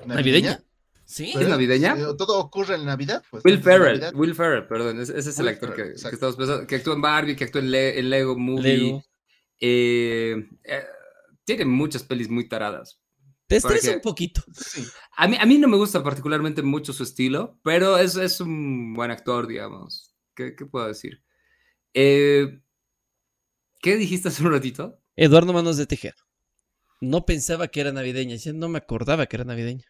navideña. 0.07 0.63
¿Sí? 1.05 1.33
¿Es 1.39 1.49
navideña? 1.49 1.95
eh, 1.99 2.05
Todo 2.17 2.39
ocurre 2.39 2.77
en 2.77 2.87
Navidad. 2.87 3.23
Pues, 3.31 3.45
Will 3.45 3.61
Ferrell, 3.63 4.01
Navidad. 4.01 4.15
Will 4.15 4.35
Ferrell, 4.35 4.67
perdón, 4.67 5.01
ese, 5.01 5.19
ese 5.19 5.31
es 5.31 5.39
el 5.39 5.45
Will 5.47 5.55
actor 5.55 5.75
Ferrell, 5.75 5.95
que, 5.97 6.03
que 6.03 6.15
estamos 6.15 6.37
pensando, 6.37 6.67
que 6.67 6.77
actúa 6.77 6.95
en 6.95 7.01
Barbie, 7.03 7.37
que 7.37 7.45
actúa 7.45 7.61
en, 7.61 7.71
Le- 7.71 7.99
en 7.99 8.09
Lego 8.11 8.39
Movie. 8.39 8.77
Lego. 8.77 9.05
eh, 9.61 10.49
eh, 10.65 10.85
tiene 11.45 11.65
muchas 11.67 12.03
pelis 12.05 12.31
muy 12.31 12.49
taradas. 12.49 12.99
Te 13.47 13.57
estresa 13.57 13.93
un 13.95 14.01
poquito. 14.01 14.43
Sí. 14.55 14.83
A 15.17 15.29
mí, 15.29 15.37
a 15.39 15.45
mí 15.45 15.59
no 15.59 15.69
me 15.69 15.77
gusta 15.77 16.03
particularmente 16.03 16.63
mucho 16.63 16.93
su 16.95 17.03
estilo, 17.03 17.59
pero 17.63 17.99
es, 17.99 18.17
es 18.17 18.41
un 18.41 18.95
buen 18.95 19.11
actor, 19.11 19.47
digamos. 19.47 20.15
¿Qué, 20.35 20.55
qué 20.57 20.65
puedo 20.65 20.87
decir? 20.89 21.23
Eh, 21.93 22.61
¿Qué 23.83 23.97
dijiste 23.97 24.29
hace 24.29 24.43
un 24.43 24.53
ratito? 24.53 24.99
Eduardo 25.17 25.53
Manos 25.53 25.77
de 25.77 25.87
Tijera. 25.87 26.17
No 27.03 27.27
pensaba 27.27 27.69
que 27.69 27.81
era 27.83 27.93
navideña. 27.93 28.37
Ya 28.37 28.53
no 28.55 28.69
me 28.71 28.79
acordaba 28.79 29.27
que 29.27 29.37
era 29.37 29.45
navideña. 29.45 29.85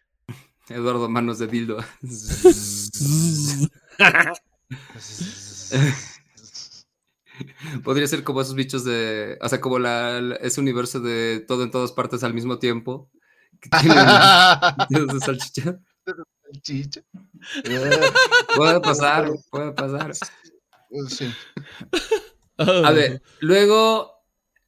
Eduardo 0.69 1.09
Manos 1.09 1.39
de 1.39 1.47
Dildo. 1.47 1.77
Podría 7.83 8.07
ser 8.07 8.23
como 8.23 8.41
esos 8.41 8.55
bichos 8.55 8.85
de. 8.85 9.37
O 9.41 9.49
sea, 9.49 9.59
como 9.59 9.79
la, 9.79 10.37
ese 10.41 10.61
universo 10.61 10.99
de 10.99 11.43
todo 11.47 11.63
en 11.63 11.71
todas 11.71 11.91
partes 11.91 12.23
al 12.23 12.33
mismo 12.33 12.59
tiempo. 12.59 13.09
Que 13.59 13.69
tienen 14.89 15.07
de 15.07 15.19
salchicha. 15.19 15.79
Chicha. 16.61 17.01
Puede 18.55 18.79
pasar, 18.81 19.31
puede 19.49 19.71
pasar. 19.71 20.13
Sí. 21.09 21.33
A 22.57 22.91
ver, 22.91 23.21
luego. 23.39 24.11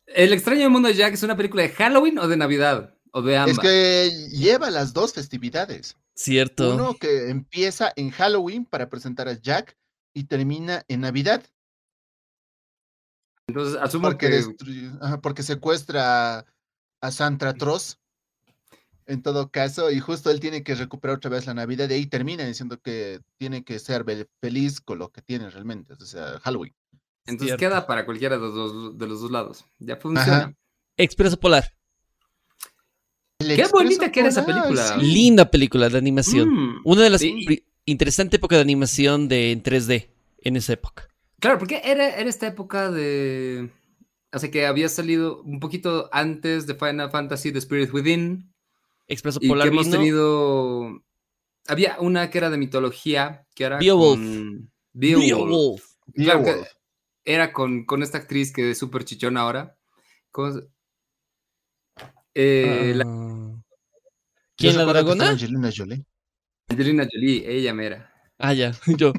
El 0.07 0.33
extraño 0.33 0.69
mundo 0.69 0.87
de 0.87 0.93
Jack 0.93 1.15
es 1.15 1.23
una 1.23 1.35
película 1.35 1.63
de 1.63 1.69
Halloween 1.69 2.19
o 2.19 2.27
de 2.27 2.37
Navidad. 2.37 2.94
O 3.17 3.21
de 3.21 3.37
ambas. 3.37 3.53
Es 3.57 3.59
que 3.59 4.27
lleva 4.29 4.69
las 4.69 4.91
dos 4.93 5.13
festividades. 5.13 5.95
Cierto. 6.15 6.73
Uno 6.75 6.95
que 6.95 7.29
empieza 7.29 7.93
en 7.95 8.09
Halloween 8.11 8.65
para 8.65 8.89
presentar 8.89 9.29
a 9.29 9.33
Jack 9.39 9.77
y 10.13 10.25
termina 10.25 10.83
en 10.89 10.99
Navidad 11.01 11.43
Entonces, 13.47 13.79
asumo 13.81 14.07
porque, 14.09 14.43
que. 14.57 14.91
ajá, 15.01 15.21
porque 15.21 15.43
secuestra 15.43 16.45
a 17.01 17.11
Santa 17.11 17.53
Troz. 17.53 17.99
En 19.07 19.21
todo 19.21 19.51
caso, 19.51 19.91
y 19.91 19.99
justo 19.99 20.31
él 20.31 20.39
tiene 20.39 20.63
que 20.63 20.73
recuperar 20.73 21.17
otra 21.17 21.29
vez 21.29 21.45
la 21.45 21.53
Navidad 21.53 21.87
y 21.91 21.93
ahí 21.93 22.05
termina 22.07 22.43
diciendo 22.43 22.79
que 22.81 23.21
tiene 23.37 23.63
que 23.63 23.77
ser 23.77 24.03
be- 24.03 24.27
feliz 24.41 24.81
con 24.81 24.97
lo 24.97 25.11
que 25.11 25.21
tiene 25.21 25.47
realmente, 25.51 25.93
o 25.93 26.05
sea, 26.05 26.39
Halloween. 26.39 26.73
Entonces 27.27 27.55
Cierto. 27.55 27.59
queda 27.59 27.85
para 27.85 28.03
cualquiera 28.03 28.35
de 28.37 28.41
los, 28.41 28.55
dos- 28.55 28.97
de 28.97 29.07
los 29.07 29.21
dos 29.21 29.29
lados. 29.29 29.63
Ya 29.77 29.97
funciona. 29.97 30.37
Ajá. 30.37 30.53
Expreso 30.97 31.39
Polar. 31.39 31.71
Qué 33.39 33.65
bonita 33.71 34.11
que 34.11 34.19
era 34.21 34.29
esa 34.29 34.45
película. 34.45 34.99
sí. 34.99 35.05
Linda 35.05 35.49
película 35.51 35.89
de 35.89 35.97
animación. 35.97 36.49
Mm. 36.49 36.81
Una 36.85 37.03
de 37.03 37.09
las 37.09 37.21
Sí. 37.21 37.63
interesante 37.85 38.37
época 38.37 38.55
de 38.55 38.61
animación 38.61 39.27
de 39.27 39.51
en 39.51 39.61
3D 39.61 40.09
en 40.39 40.55
esa 40.55 40.73
época. 40.73 41.07
Claro, 41.39 41.59
porque 41.59 41.81
era, 41.83 42.09
era 42.15 42.29
esta 42.29 42.47
época 42.47 42.89
de. 42.91 43.69
O 44.33 44.39
sea, 44.39 44.49
que 44.51 44.65
había 44.65 44.89
salido 44.89 45.41
un 45.43 45.59
poquito 45.59 46.09
antes 46.11 46.65
de 46.67 46.75
Final 46.75 47.11
Fantasy 47.11 47.51
The 47.51 47.59
Spirit 47.59 47.93
Within. 47.93 48.51
Expreso 49.07 49.39
Y 49.41 49.47
Polar 49.49 49.67
que 49.67 49.73
hemos 49.73 49.89
tenido. 49.89 51.01
Había 51.67 51.97
una 51.99 52.29
que 52.29 52.37
era 52.37 52.49
de 52.49 52.57
mitología, 52.57 53.45
que 53.53 53.65
era. 53.65 53.77
Beowulf. 53.79 54.19
con- 54.19 54.71
Beowulf. 54.93 55.25
Beowulf. 55.27 55.83
Claro 56.15 56.39
que 56.43 56.51
Beowulf. 56.51 56.67
era 57.25 57.51
con, 57.53 57.85
con 57.85 58.01
esta 58.01 58.17
actriz 58.19 58.51
que 58.53 58.71
es 58.71 58.77
súper 58.77 59.03
chichona 59.03 59.41
ahora. 59.41 59.77
¿Cómo 60.31 60.53
se- 60.53 60.67
Eh, 62.35 62.93
la- 62.95 63.03
Ah. 63.05 63.61
Yo 64.57 64.69
¿Quién, 64.71 64.77
la 64.77 64.85
dragona? 64.85 65.29
Angelina 65.29 65.69
Jolie. 65.75 66.05
Angelina 66.69 67.07
Jolie, 67.11 67.43
ella 67.49 67.73
mera. 67.73 68.11
Ah, 68.37 68.53
ya. 68.53 68.71
Yo. 68.99 69.11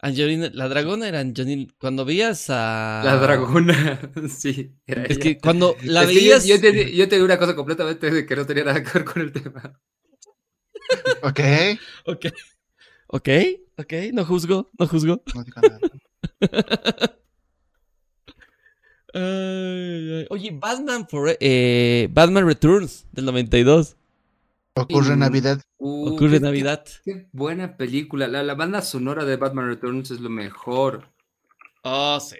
Angelina, 0.00 0.50
la 0.52 0.68
dragona 0.68 1.08
era 1.08 1.20
Angelina. 1.20 1.72
Cuando 1.78 2.04
veías 2.04 2.46
a. 2.50 3.02
La 3.04 3.16
dragona, 3.16 4.00
sí, 4.28 4.72
era 4.86 5.04
Es 5.04 5.12
ella. 5.12 5.20
que 5.20 5.38
cuando 5.38 5.76
la 5.84 6.02
Es 6.02 6.08
yo- 6.10 6.14
veías. 6.14 6.46
yo, 6.46 6.60
te, 6.60 6.94
yo 6.94 7.08
te 7.08 7.14
digo 7.16 7.24
una 7.24 7.38
cosa 7.38 7.54
completamente 7.54 8.10
de 8.10 8.26
que 8.26 8.36
no 8.36 8.44
tenía 8.46 8.64
nada 8.64 8.82
que 8.82 8.90
ver 8.98 9.04
con 9.04 9.22
el 9.22 9.32
tema. 9.32 9.80
Ok. 11.22 11.40
Ok. 12.06 12.26
Ok, 13.08 13.28
ok. 13.78 13.92
No 14.12 14.24
juzgo, 14.24 14.70
no 14.78 14.86
juzgo. 14.88 15.22
No 15.34 15.44
digo 15.44 15.60
nada. 15.62 15.80
Ay, 19.14 20.12
ay. 20.20 20.26
Oye, 20.30 20.50
Batman 20.52 21.06
for, 21.08 21.36
eh, 21.40 22.08
Batman 22.12 22.46
Returns 22.46 23.06
del 23.12 23.24
92. 23.26 23.96
Ocurre 24.74 25.08
en 25.12 25.16
Mm. 25.16 25.20
Navidad. 25.20 25.62
Uh, 25.78 26.08
Ocurre 26.14 26.32
qué- 26.32 26.40
Navidad. 26.40 26.84
Qué, 27.04 27.12
qué 27.14 27.28
buena 27.32 27.76
película. 27.76 28.28
La, 28.28 28.42
la 28.42 28.54
banda 28.54 28.82
sonora 28.82 29.24
de 29.24 29.36
Batman 29.36 29.68
Returns 29.68 30.10
es 30.10 30.20
lo 30.20 30.28
mejor. 30.28 31.08
Oh, 31.82 32.18
sí. 32.20 32.36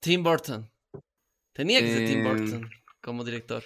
Tim 0.00 0.22
Burton. 0.22 0.68
Tenía 1.52 1.80
que 1.80 1.92
ser 1.92 2.06
Tim 2.08 2.20
Eh, 2.20 2.28
Burton 2.30 2.70
como 3.02 3.24
director. 3.24 3.62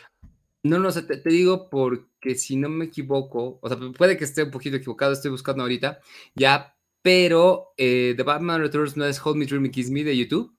No, 0.64 0.80
no, 0.80 0.88
o 0.88 0.90
sea, 0.90 1.06
te, 1.06 1.18
te 1.18 1.30
digo 1.30 1.70
porque 1.70 2.34
si 2.34 2.56
no 2.56 2.68
me 2.68 2.86
equivoco, 2.86 3.60
o 3.62 3.68
sea, 3.68 3.78
puede 3.96 4.16
que 4.16 4.24
esté 4.24 4.42
un 4.42 4.50
poquito 4.50 4.76
equivocado, 4.76 5.12
estoy 5.12 5.30
buscando 5.30 5.62
ahorita, 5.62 6.00
ya, 6.34 6.74
pero 7.02 7.72
eh, 7.76 8.14
The 8.16 8.24
Batman 8.24 8.60
Returns 8.62 8.96
no 8.96 9.04
es 9.06 9.24
Hold 9.24 9.36
Me, 9.36 9.46
Dream 9.46 9.62
Me, 9.62 9.70
Kiss 9.70 9.90
Me 9.90 10.02
de 10.02 10.16
YouTube. 10.16 10.55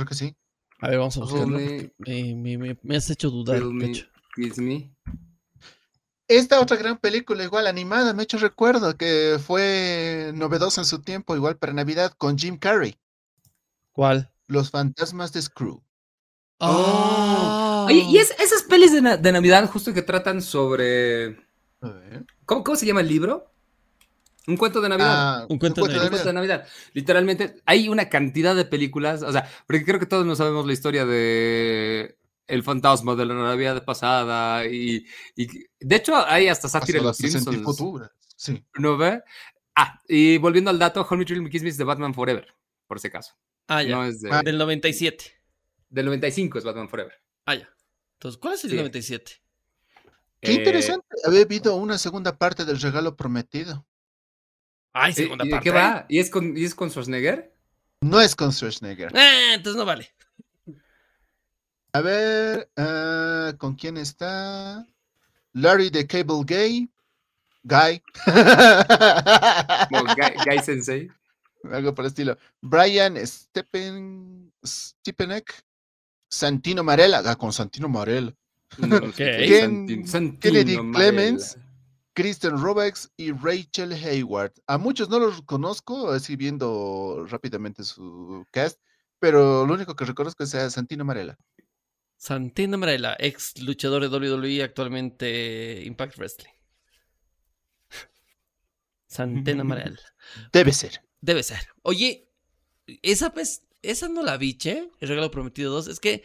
Creo 0.00 0.08
que 0.08 0.14
sí. 0.14 0.34
A 0.80 0.88
ver, 0.88 0.98
vamos 0.98 1.16
a 1.18 1.20
buscarlo. 1.20 1.58
Me, 1.58 2.34
me, 2.34 2.56
me- 2.56 2.78
me 2.82 2.96
has 2.96 3.10
hecho 3.10 3.28
dudar, 3.30 3.62
Me. 3.64 3.92
Esta 6.26 6.60
otra 6.60 6.76
gran 6.76 6.96
película, 6.96 7.42
igual 7.44 7.66
animada, 7.66 8.14
me 8.14 8.20
ha 8.20 8.24
hecho 8.24 8.38
recuerdo 8.38 8.96
que 8.96 9.38
fue 9.44 10.30
novedosa 10.34 10.80
en 10.80 10.84
su 10.86 11.02
tiempo, 11.02 11.34
igual 11.36 11.58
para 11.58 11.72
Navidad, 11.72 12.12
con 12.16 12.38
Jim 12.38 12.56
Carrey, 12.56 12.96
¿Cuál? 13.92 14.32
Los 14.46 14.70
Fantasmas 14.70 15.32
de 15.32 15.42
Screw. 15.42 15.82
Oh. 16.60 17.86
Oye, 17.88 18.04
y 18.08 18.18
es, 18.18 18.30
esas 18.38 18.62
pelis 18.62 18.92
de, 18.92 19.02
na- 19.02 19.16
de 19.16 19.32
Navidad 19.32 19.68
justo 19.68 19.92
que 19.92 20.02
tratan 20.02 20.40
sobre... 20.40 21.36
A 21.82 21.88
ver. 21.90 22.24
¿Cómo, 22.46 22.62
cómo 22.64 22.76
se 22.76 22.86
llama 22.86 23.00
el 23.00 23.08
libro? 23.08 23.52
Un 24.50 24.56
cuento 24.56 24.80
de 24.80 24.88
Navidad. 24.88 25.42
Ah, 25.42 25.46
Un 25.48 25.58
cuento 25.58 25.86
de 25.86 25.94
Un 25.98 26.08
cuento 26.08 26.24
de 26.26 26.32
Navidad. 26.32 26.66
Literalmente, 26.92 27.56
hay 27.66 27.88
una 27.88 28.08
cantidad 28.08 28.54
de 28.54 28.64
películas, 28.64 29.22
o 29.22 29.32
sea, 29.32 29.48
porque 29.66 29.84
creo 29.84 29.98
que 30.00 30.06
todos 30.06 30.26
no 30.26 30.34
sabemos 30.36 30.66
la 30.66 30.72
historia 30.72 31.06
de 31.06 32.16
El 32.46 32.62
fantasma 32.62 33.14
de 33.14 33.26
la 33.26 33.34
Navidad 33.34 33.84
pasada 33.84 34.66
y, 34.66 35.06
y 35.36 35.46
de 35.80 35.96
hecho 35.96 36.16
hay 36.26 36.48
hasta 36.48 36.68
sátira 36.68 36.98
en 36.98 37.06
Hasta 37.06 37.22
los 37.26 37.32
Simpsons. 37.32 38.06
Sí. 38.36 38.64
¿no 38.78 38.96
ve? 38.96 39.22
Ah, 39.76 40.00
y 40.08 40.38
volviendo 40.38 40.70
al 40.70 40.78
dato, 40.78 41.06
Hold 41.08 41.18
Me 41.20 41.24
Till 41.24 41.36
You 41.42 41.48
Kiss 41.48 41.62
Me 41.62 41.68
es 41.68 41.76
de 41.76 41.84
Batman 41.84 42.12
Forever, 42.14 42.46
por 42.86 42.98
si 42.98 43.06
acaso. 43.08 43.34
Ah, 43.68 43.82
ya. 43.82 43.94
No 43.94 44.04
es 44.04 44.20
de, 44.20 44.30
Ah. 44.32 44.42
Del 44.42 44.58
97. 44.58 45.24
del 45.88 46.06
95 46.06 46.58
es 46.58 46.64
Batman 46.64 46.88
Forever. 46.88 47.12
Ah, 47.46 47.54
ya. 47.54 47.68
Entonces, 48.14 48.38
¿cuál 48.40 48.54
es 48.54 48.64
el 48.64 48.70
Sí. 48.70 48.76
97? 48.76 49.32
Qué 50.40 50.52
Eh, 50.52 50.54
interesante. 50.54 51.06
Había 51.24 51.42
habido 51.42 51.74
una 51.76 51.98
segunda 51.98 52.36
parte 52.36 52.64
del 52.64 52.80
regalo 52.80 53.14
prometido. 53.16 53.86
Ay, 54.92 55.12
¿y- 55.12 55.14
segunda 55.14 55.44
¿Y 55.44 55.48
de 55.48 55.52
parte. 55.52 55.64
qué 55.64 55.70
va? 55.70 56.06
¿Y 56.08 56.18
es 56.18 56.30
con, 56.30 56.56
y 56.56 56.64
es 56.64 56.74
con 56.74 56.90
Schwarzenegger? 56.90 57.52
No 58.00 58.20
es 58.20 58.34
con 58.34 58.52
Schwarzenegger. 58.52 59.12
Ah, 59.16 59.54
entonces 59.54 59.78
no 59.78 59.84
vale. 59.86 60.08
A 61.92 62.00
ver, 62.00 62.70
ah, 62.76 63.52
¿con 63.58 63.74
quién 63.74 63.96
está? 63.96 64.86
Larry 65.52 65.90
the 65.90 66.06
Cable 66.06 66.42
Gay. 66.44 66.88
Guy. 67.62 68.00
Como 68.24 70.04
Guy, 70.14 70.32
Guy 70.46 70.58
Sensei. 70.64 71.08
Algo 71.70 71.94
por 71.94 72.04
el 72.04 72.08
estilo. 72.10 72.38
Brian 72.62 73.16
Stepen, 73.26 74.50
Stepanek. 74.64 75.52
Santino 76.28 76.82
Marella. 76.84 77.22
Ah, 77.24 77.36
con 77.36 77.52
Santino 77.52 77.88
Marella. 77.88 78.32
No, 78.78 78.96
Ok. 78.96 79.16
Ken- 79.16 79.86
Santin- 79.88 80.06
Santino 80.06 80.40
Kennedy 80.40 80.76
Marella. 80.80 81.10
Clemens. 81.12 81.58
Kristen 82.20 82.58
Robex 82.60 83.10
y 83.16 83.32
Rachel 83.32 83.92
Hayward. 83.92 84.52
A 84.66 84.76
muchos 84.76 85.08
no 85.08 85.18
los 85.18 85.40
conozco, 85.42 86.10
así 86.10 86.36
viendo 86.36 87.24
rápidamente 87.30 87.82
su 87.82 88.44
cast, 88.50 88.78
pero 89.18 89.66
lo 89.66 89.72
único 89.72 89.96
que 89.96 90.04
reconozco 90.04 90.44
es 90.44 90.54
a 90.54 90.68
Santino 90.68 91.04
Marella. 91.04 91.38
Santino 92.18 92.76
Marella, 92.76 93.16
ex 93.18 93.62
luchador 93.62 94.02
de 94.02 94.08
WWE, 94.08 94.62
actualmente 94.62 95.82
Impact 95.86 96.18
Wrestling. 96.18 96.52
Santino 99.06 99.64
Marella. 99.64 99.96
Debe 100.52 100.72
ser. 100.72 101.00
Debe 101.20 101.42
ser. 101.42 101.60
Oye, 101.82 102.28
esa 103.02 103.32
pues, 103.32 103.66
esa 103.82 104.08
no 104.08 104.22
la 104.22 104.36
vi, 104.36 104.58
che, 104.58 104.90
El 105.00 105.08
regalo 105.08 105.30
prometido 105.30 105.72
2. 105.72 105.88
Es 105.88 106.00
que 106.00 106.24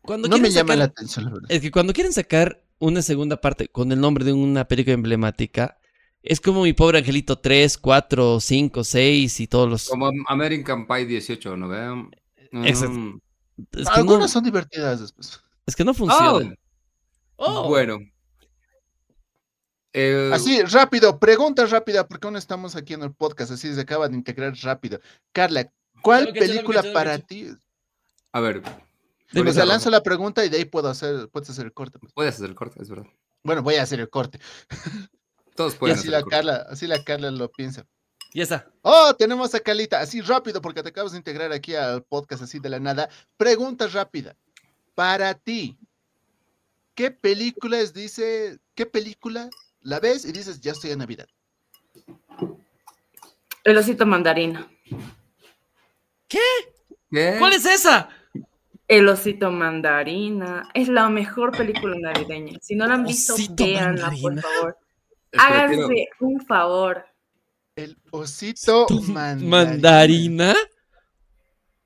cuando 0.00 0.28
No 0.28 0.38
me 0.38 0.50
llama 0.50 0.76
la 0.76 0.84
sacar- 0.84 0.92
atención, 0.92 1.24
la 1.26 1.30
verdad. 1.32 1.50
Es 1.50 1.60
que 1.60 1.70
cuando 1.70 1.92
quieren 1.92 2.12
sacar 2.12 2.63
una 2.78 3.02
segunda 3.02 3.40
parte 3.40 3.68
con 3.68 3.92
el 3.92 4.00
nombre 4.00 4.24
de 4.24 4.32
una 4.32 4.66
película 4.66 4.94
emblemática, 4.94 5.78
es 6.22 6.40
como 6.40 6.62
mi 6.62 6.72
pobre 6.72 6.98
angelito 6.98 7.38
3, 7.38 7.76
4, 7.78 8.40
5, 8.40 8.84
6 8.84 9.40
y 9.40 9.46
todos 9.46 9.68
los. 9.68 9.88
Como 9.88 10.10
American 10.28 10.86
Pie 10.86 11.06
18, 11.06 11.56
¿no 11.56 11.68
vean? 11.68 12.10
Exacto. 12.52 12.94
Mm. 12.98 13.20
Es 13.72 13.88
que, 13.88 14.00
Algunas 14.00 14.20
no, 14.20 14.28
son 14.28 14.44
divertidas 14.44 15.00
después. 15.00 15.40
es 15.66 15.76
que 15.76 15.84
no 15.84 15.92
Oh, 15.92 15.94
funciona. 15.94 16.54
Oh. 17.36 17.68
Bueno. 17.68 17.98
Eh, 19.92 20.30
Así, 20.32 20.60
rápido, 20.62 21.20
pregunta 21.20 21.64
rápida, 21.66 22.08
porque 22.08 22.26
aún 22.26 22.36
estamos 22.36 22.74
aquí 22.74 22.94
en 22.94 23.02
el 23.02 23.12
podcast, 23.12 23.52
así 23.52 23.72
se 23.72 23.80
acaba 23.80 24.08
de 24.08 24.16
integrar 24.16 24.52
rápido. 24.62 24.98
Carla, 25.32 25.70
¿cuál 26.02 26.32
película 26.32 26.82
para 26.92 27.18
ti? 27.18 27.46
A 28.32 28.40
ver. 28.40 28.62
Dime, 29.32 29.50
O 29.50 29.52
sea, 29.52 29.62
Ahorita- 29.62 29.74
lanzo 29.74 29.90
la 29.90 30.02
pregunta 30.02 30.44
y 30.44 30.48
de 30.48 30.58
ahí 30.58 30.64
puedo 30.64 30.88
hacer, 30.88 31.28
puedes 31.30 31.50
hacer 31.50 31.64
el 31.66 31.72
corte. 31.72 31.98
pues. 31.98 32.12
Puedes 32.12 32.34
hacer 32.34 32.48
el 32.48 32.54
corte, 32.54 32.80
es 32.82 32.88
verdad. 32.88 33.06
Bueno, 33.42 33.62
voy 33.62 33.74
a 33.76 33.82
hacer 33.82 34.00
el 34.00 34.08
corte. 34.10 34.38
Todos 35.56 35.74
Y 35.74 35.78
pueden 35.78 35.94
así 35.96 36.00
hacer 36.08 36.10
la 36.12 36.18
el 36.18 36.24
corte. 36.24 36.36
Carla, 36.36 36.66
así 36.70 36.86
la 36.86 37.04
Carla 37.04 37.30
lo 37.30 37.50
piensa. 37.50 37.86
Ya 38.32 38.42
está. 38.42 38.68
Oh, 38.82 39.14
tenemos 39.16 39.54
a 39.54 39.60
Carlita, 39.60 40.00
así 40.00 40.20
rápido, 40.20 40.60
porque 40.60 40.82
te 40.82 40.88
acabas 40.88 41.12
de 41.12 41.18
integrar 41.18 41.52
aquí 41.52 41.74
al 41.76 42.02
podcast 42.02 42.42
así 42.42 42.58
de 42.58 42.68
la 42.68 42.80
nada. 42.80 43.08
Pregunta 43.36 43.86
rápida. 43.86 44.34
Para 44.96 45.34
ti, 45.34 45.78
¿qué 46.94 47.10
película 47.12 47.78
es, 47.78 47.92
dice, 47.94 48.58
qué 48.74 48.86
película 48.86 49.48
la 49.82 50.00
ves 50.00 50.24
y 50.24 50.32
dices, 50.32 50.60
ya 50.60 50.72
estoy 50.72 50.90
en 50.90 50.98
Navidad? 50.98 51.28
El 53.62 53.78
osito 53.78 54.04
mandarina. 54.04 54.68
¿Qué? 56.28 56.40
¿Cuál 57.38 57.52
es 57.52 57.64
esa? 57.64 58.08
El 58.86 59.08
osito 59.08 59.50
mandarina. 59.50 60.68
Es 60.74 60.88
la 60.88 61.08
mejor 61.08 61.56
película 61.56 61.96
navideña. 61.98 62.58
Si 62.60 62.76
no 62.76 62.86
la 62.86 62.94
han 62.94 63.04
visto, 63.04 63.34
véanla, 63.50 64.12
por 64.20 64.40
favor. 64.40 64.78
Háganse 65.32 66.08
un 66.20 66.40
favor. 66.44 67.04
El 67.76 67.96
osito 68.10 68.86
mandarina. 69.08 69.48
mandarina. 69.48 70.54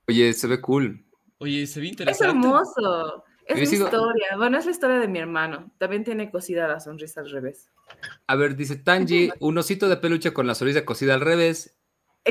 Oye, 0.07 0.33
se 0.33 0.47
ve 0.47 0.61
cool. 0.61 1.05
Oye, 1.39 1.67
se 1.67 1.81
ve 1.81 1.87
Es 1.87 1.93
interesante. 1.93 2.27
hermoso. 2.47 3.25
Es 3.47 3.57
mi 3.57 3.77
historia. 3.77 4.37
Bueno, 4.37 4.59
es 4.59 4.67
la 4.67 4.71
historia 4.73 4.99
de 4.99 5.09
mi 5.09 5.19
hermano. 5.21 5.71
También 5.79 6.05
tiene 6.05 6.31
cosida 6.31 6.69
la 6.69 6.81
sonrisa 6.81 7.21
al 7.21 7.31
revés. 7.31 7.71
A 8.27 8.35
ver, 8.37 8.57
dice 8.57 8.77
Tanji, 8.77 9.31
un 9.41 9.57
osito 9.57 9.89
de 9.89 9.97
peluche 9.97 10.35
con 10.35 10.47
la 10.47 10.55
sonrisa 10.55 10.85
cosida 10.85 11.15
al 11.15 11.23
revés 11.23 11.78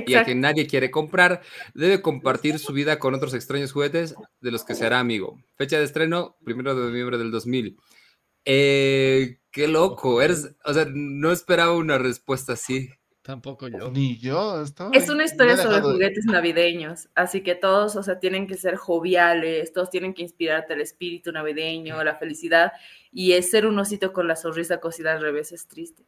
y 0.05 0.15
a 0.15 0.23
quien 0.25 0.41
nadie 0.41 0.67
quiere 0.67 0.91
comprar, 0.91 1.41
debe 1.73 2.01
compartir 2.01 2.59
su 2.59 2.73
vida 2.73 2.99
con 2.99 3.13
otros 3.15 3.33
extraños 3.33 3.71
juguetes 3.71 4.15
de 4.41 4.51
los 4.51 4.63
que 4.63 4.75
se 4.75 4.85
hará 4.85 4.99
amigo. 4.99 5.39
Fecha 5.55 5.77
de 5.77 5.85
estreno, 5.85 6.37
primero 6.43 6.75
de 6.75 6.89
noviembre 6.89 7.17
del 7.17 7.31
2000. 7.31 7.77
Eh, 8.45 9.39
qué 9.51 9.67
loco, 9.67 10.21
eres, 10.21 10.55
o 10.63 10.73
sea, 10.73 10.85
no 10.89 11.31
esperaba 11.31 11.73
una 11.73 11.97
respuesta 11.97 12.53
así. 12.53 12.89
Tampoco 13.21 13.67
yo. 13.67 13.91
Ni 13.91 14.17
yo. 14.19 14.61
estoy- 14.63 14.91
Es 14.93 15.09
una 15.09 15.25
historia 15.25 15.57
sobre 15.57 15.75
de- 15.75 15.81
juguetes 15.81 16.25
navideños, 16.25 17.09
así 17.13 17.41
que 17.41 17.55
todos, 17.55 17.97
o 17.97 18.03
sea, 18.03 18.19
tienen 18.21 18.47
que 18.47 18.55
ser 18.55 18.77
joviales, 18.77 19.73
todos 19.73 19.89
tienen 19.89 20.13
que 20.13 20.21
inspirarte 20.21 20.75
el 20.75 20.79
espíritu 20.81 21.33
navideño, 21.33 22.01
la 22.05 22.15
felicidad, 22.15 22.71
y 23.11 23.33
es 23.33 23.49
ser 23.51 23.65
un 23.65 23.77
osito 23.79 24.13
con 24.13 24.29
la 24.29 24.37
sonrisa 24.37 24.79
cosida 24.79 25.11
al 25.11 25.21
revés 25.21 25.51
es 25.51 25.67
triste. 25.67 26.05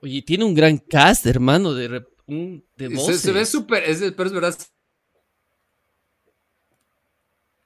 Oye, 0.00 0.22
tiene 0.22 0.44
un 0.46 0.54
gran 0.54 0.78
cast, 0.78 1.26
hermano, 1.26 1.74
de, 1.74 2.06
un- 2.26 2.64
de 2.76 2.88
Se, 2.88 2.94
voces. 2.94 3.20
se 3.20 3.32
ve 3.32 3.44
súper, 3.46 3.82
es, 3.84 4.00
pero 4.16 4.24
es 4.26 4.32
verdad. 4.32 4.56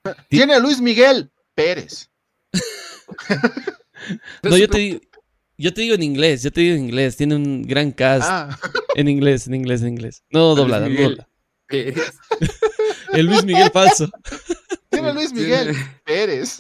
Tiene 0.29 0.55
a 0.55 0.59
Luis 0.59 0.81
Miguel 0.81 1.31
Pérez. 1.55 2.09
No, 4.43 4.57
yo 4.57 4.69
te, 4.69 4.79
digo, 4.79 5.01
yo 5.59 5.75
te 5.75 5.81
digo 5.81 5.95
en 5.97 6.03
inglés, 6.05 6.43
yo 6.45 6.53
te 6.53 6.61
digo 6.61 6.77
en 6.77 6.85
inglés. 6.85 7.17
Tiene 7.17 7.35
un 7.35 7.63
gran 7.63 7.91
cast 7.91 8.29
Ah, 8.31 8.57
en 8.95 9.09
inglés, 9.09 9.49
en 9.49 9.55
inglés, 9.57 9.83
en 9.83 9.89
inglés. 9.89 10.23
No 10.31 10.55
doblada. 10.55 10.87
El 11.69 13.27
Luis 13.27 13.43
Miguel 13.45 13.71
falso. 13.73 14.09
tiene 14.91 15.09
a 15.09 15.13
Luis 15.13 15.33
Miguel 15.33 15.75
Pérez. 16.05 16.59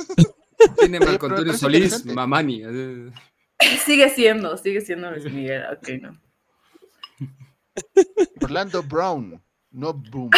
Tiene 0.79 0.99
Marco 0.99 1.27
Antonio 1.27 1.53
Solís. 1.57 2.05
Mamani. 2.07 2.63
Sigue 3.85 4.11
siendo, 4.11 4.57
sigue 4.57 4.81
siendo 4.81 5.11
Luis 5.13 5.31
Miguel, 5.33 5.63
ok, 5.77 5.89
no. 6.01 6.21
Orlando 8.43 8.83
Brown. 8.83 9.43
No 9.71 9.93
Boom. 9.93 10.31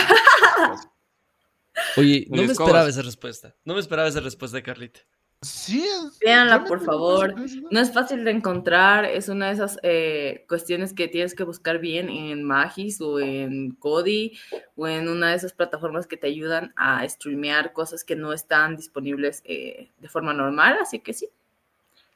Oye, 1.97 2.27
no 2.29 2.43
me 2.43 2.53
esperaba 2.53 2.89
esa 2.89 3.03
respuesta. 3.03 3.55
No 3.65 3.75
me 3.75 3.81
esperaba 3.81 4.09
esa 4.09 4.21
respuesta 4.21 4.57
de 4.57 4.63
Carlita. 4.63 5.01
Sí, 5.41 5.85
es. 5.85 6.19
Véanla, 6.19 6.59
realmente 6.59 6.69
por 6.69 6.85
favor. 6.85 7.35
No 7.71 7.81
es 7.81 7.93
fácil 7.93 8.25
de 8.25 8.33
encontrar, 8.33 9.05
es 9.05 9.29
una 9.29 9.47
de 9.47 9.53
esas 9.53 9.79
eh, 9.85 10.45
cuestiones 10.49 10.93
que 10.93 11.07
tienes 11.07 11.35
que 11.35 11.45
buscar 11.45 11.79
bien 11.79 12.09
en 12.09 12.43
Magis 12.43 13.01
o 13.01 13.21
en 13.21 13.71
Kodi 13.77 14.37
o 14.75 14.89
en 14.89 15.09
una 15.09 15.31
de 15.31 15.37
esas 15.37 15.53
plataformas 15.53 16.09
que 16.09 16.17
te 16.17 16.27
ayudan 16.27 16.73
a 16.77 17.09
streamear 17.09 17.73
cosas 17.73 18.03
que 18.03 18.17
no 18.17 18.33
están 18.33 18.77
disponibles 18.77 19.43
eh, 19.45 19.93
de 19.99 20.09
forma 20.09 20.35
normal, 20.35 20.79
así 20.83 20.99
que 20.99 21.13
sí. 21.13 21.29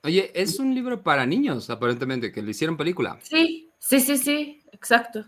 Oye, 0.02 0.32
es 0.34 0.58
un 0.58 0.74
libro 0.74 1.04
para 1.04 1.24
niños, 1.24 1.70
aparentemente, 1.70 2.32
que 2.32 2.42
le 2.42 2.50
hicieron 2.50 2.76
película. 2.76 3.20
Sí, 3.22 3.70
sí, 3.78 4.00
sí, 4.00 4.18
sí, 4.18 4.61
exacto. 4.82 5.24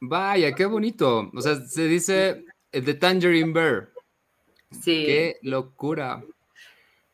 Vaya, 0.00 0.54
qué 0.54 0.64
bonito. 0.64 1.30
O 1.34 1.42
sea, 1.42 1.56
se 1.56 1.86
dice 1.86 2.42
The 2.70 2.94
Tangerine 2.94 3.52
Bear. 3.52 3.90
Sí. 4.70 5.04
Qué 5.04 5.38
locura. 5.42 6.24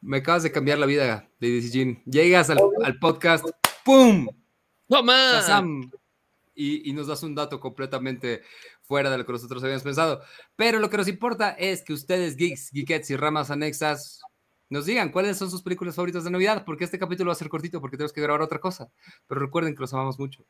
Me 0.01 0.19
acabas 0.19 0.45
de 0.45 0.53
cambiar 0.53 0.79
la 0.79 0.87
vida, 0.87 1.29
Lady 1.41 1.69
Jean. 1.69 2.01
Llegas 2.05 2.49
al, 2.49 2.59
al 2.85 2.97
podcast, 3.01 3.45
¡pum! 3.85 4.29
¡Shazam! 4.89 5.91
Y, 6.55 6.89
y 6.89 6.93
nos 6.93 7.09
das 7.09 7.25
un 7.25 7.35
dato 7.35 7.59
completamente 7.59 8.43
fuera 8.83 9.11
de 9.11 9.19
lo 9.19 9.27
que 9.27 9.33
nosotros 9.33 9.65
habíamos 9.65 9.83
pensado. 9.83 10.23
Pero 10.55 10.79
lo 10.79 10.89
que 10.89 10.97
nos 10.97 11.09
importa 11.09 11.51
es 11.51 11.83
que 11.83 11.93
ustedes, 11.93 12.37
geeks, 12.37 12.71
geekettes 12.71 13.11
y 13.11 13.17
ramas 13.17 13.51
anexas, 13.51 14.21
nos 14.69 14.87
digan 14.87 15.11
cuáles 15.11 15.37
son 15.37 15.51
sus 15.51 15.63
películas 15.63 15.97
favoritas 15.97 16.23
de 16.23 16.31
Navidad, 16.31 16.65
porque 16.65 16.85
este 16.85 17.01
capítulo 17.01 17.31
va 17.31 17.33
a 17.33 17.37
ser 17.37 17.49
cortito 17.49 17.81
porque 17.81 17.97
tenemos 17.97 18.13
que 18.13 18.21
grabar 18.21 18.43
otra 18.43 18.61
cosa. 18.61 18.89
Pero 19.27 19.41
recuerden 19.41 19.75
que 19.75 19.81
los 19.81 19.93
amamos 19.93 20.21
mucho. 20.21 20.45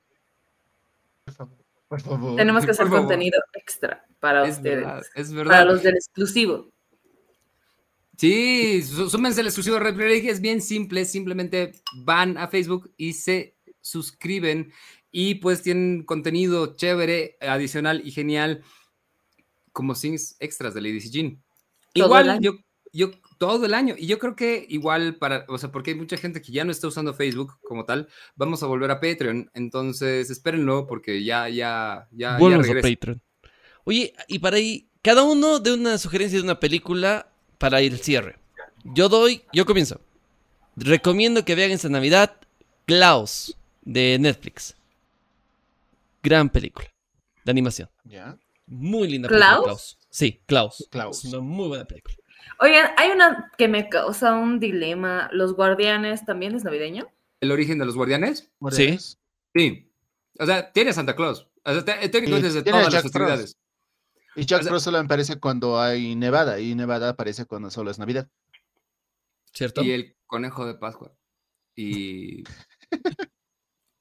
Por 1.26 1.34
favor. 1.34 1.56
Por 1.88 2.00
favor. 2.00 2.36
Tenemos 2.36 2.64
que 2.64 2.70
hacer 2.70 2.88
contenido 2.88 3.38
extra 3.52 4.04
para 4.20 4.46
Es 4.46 4.56
ustedes. 4.56 4.76
verdad, 4.78 5.02
es 5.14 5.28
Para 5.30 5.42
verdad. 5.44 5.66
los 5.66 5.82
del 5.82 5.94
exclusivo. 5.96 6.70
Sí, 8.16 8.82
sú- 8.82 9.10
súmense 9.10 9.40
al 9.40 9.46
exclusivo 9.46 9.76
de 9.76 9.82
Red 9.82 9.96
League, 9.98 10.30
es 10.30 10.40
bien 10.40 10.60
simple, 10.62 11.04
simplemente 11.04 11.72
van 11.96 12.38
a 12.38 12.48
Facebook 12.48 12.90
y 12.96 13.12
se 13.12 13.56
suscriben 13.80 14.72
y 15.12 15.36
pues 15.36 15.62
tienen 15.62 16.02
contenido 16.04 16.74
chévere, 16.76 17.36
adicional 17.40 18.00
y 18.04 18.10
genial 18.12 18.62
como 19.72 19.94
scenes 19.94 20.36
extras 20.40 20.72
de 20.74 20.80
Lady 20.80 21.00
Jean. 21.00 21.42
Igual 21.92 22.40
yo 22.40 22.52
yo 22.96 23.10
todo 23.38 23.66
el 23.66 23.74
año 23.74 23.94
y 23.98 24.06
yo 24.06 24.18
creo 24.18 24.34
que 24.34 24.66
igual 24.68 25.16
para, 25.16 25.44
o 25.48 25.58
sea, 25.58 25.70
porque 25.70 25.90
hay 25.90 25.96
mucha 25.96 26.16
gente 26.16 26.40
que 26.40 26.52
ya 26.52 26.64
no 26.64 26.72
está 26.72 26.88
usando 26.88 27.14
Facebook 27.14 27.58
como 27.62 27.84
tal, 27.84 28.08
vamos 28.34 28.62
a 28.62 28.66
volver 28.66 28.90
a 28.90 29.00
Patreon, 29.00 29.50
entonces 29.54 30.30
espérenlo 30.30 30.86
porque 30.86 31.22
ya 31.22 31.48
ya 31.48 32.08
ya 32.12 32.34
ya 32.34 32.38
Volvemos 32.38 32.66
a 32.66 32.72
regresa. 32.72 32.88
Patreon. 32.88 33.22
Oye, 33.84 34.14
y 34.28 34.38
para 34.38 34.56
ahí, 34.56 34.88
cada 35.02 35.22
uno 35.22 35.60
de 35.60 35.74
una 35.74 35.98
sugerencia 35.98 36.38
de 36.38 36.44
una 36.44 36.58
película 36.58 37.30
para 37.58 37.80
ir 37.82 37.92
al 37.92 38.00
cierre. 38.00 38.36
Yo 38.84 39.08
doy, 39.08 39.42
yo 39.52 39.66
comienzo. 39.66 40.00
Recomiendo 40.76 41.44
que 41.44 41.54
vean 41.54 41.70
esta 41.70 41.88
Navidad 41.88 42.36
Klaus 42.84 43.56
de 43.82 44.18
Netflix. 44.18 44.76
Gran 46.22 46.48
película 46.50 46.88
de 47.44 47.50
animación. 47.50 47.88
Ya. 48.04 48.36
Muy 48.66 49.08
linda 49.08 49.28
película. 49.28 49.48
¿Klaus? 49.48 49.64
Klaus. 49.64 49.98
Sí, 50.10 50.40
Klaus. 50.46 50.88
Klaus. 50.90 51.24
Es 51.24 51.32
una 51.32 51.42
muy 51.42 51.68
buena 51.68 51.84
película. 51.84 52.16
Oigan, 52.60 52.90
hay 52.96 53.10
una 53.10 53.52
que 53.58 53.68
me 53.68 53.88
causa 53.88 54.34
un 54.34 54.58
dilema. 54.60 55.28
¿Los 55.32 55.54
Guardianes 55.54 56.24
también 56.24 56.54
es 56.54 56.64
navideño? 56.64 57.08
El 57.40 57.52
origen 57.52 57.78
de 57.78 57.84
los 57.84 57.94
guardianes? 57.96 58.50
Morales. 58.60 59.18
Sí. 59.54 59.90
O 60.38 60.46
sea, 60.46 60.72
tiene 60.72 60.92
Santa 60.92 61.14
Claus. 61.16 61.46
O 61.64 61.72
sea, 61.72 61.84
te- 61.84 62.08
técnicamente 62.08 62.46
Y 62.46 62.48
es 62.48 62.54
de 62.54 62.62
tiene 62.62 62.78
a 62.78 62.80
todas 62.82 62.94
las 62.94 63.02
festividades. 63.02 63.56
Y 64.36 64.44
Jack 64.46 64.60
O 64.60 64.62
sea- 64.62 64.70
Frost 64.70 64.84
solo 64.84 64.98
aparece 64.98 65.38
cuando 65.40 65.80
hay 65.80 66.14
nevada. 66.14 66.60
Y 66.60 66.74
nevada 66.74 67.10
aparece 67.10 67.44
cuando 67.46 67.70
solo 67.70 67.90
es 67.90 67.98
Navidad. 67.98 68.28
¿Cierto? 69.52 69.82
Y 69.82 69.92
el 69.92 70.16
conejo 70.26 70.66
de 70.66 70.74
Pascua. 70.74 71.12
Y. 71.74 72.44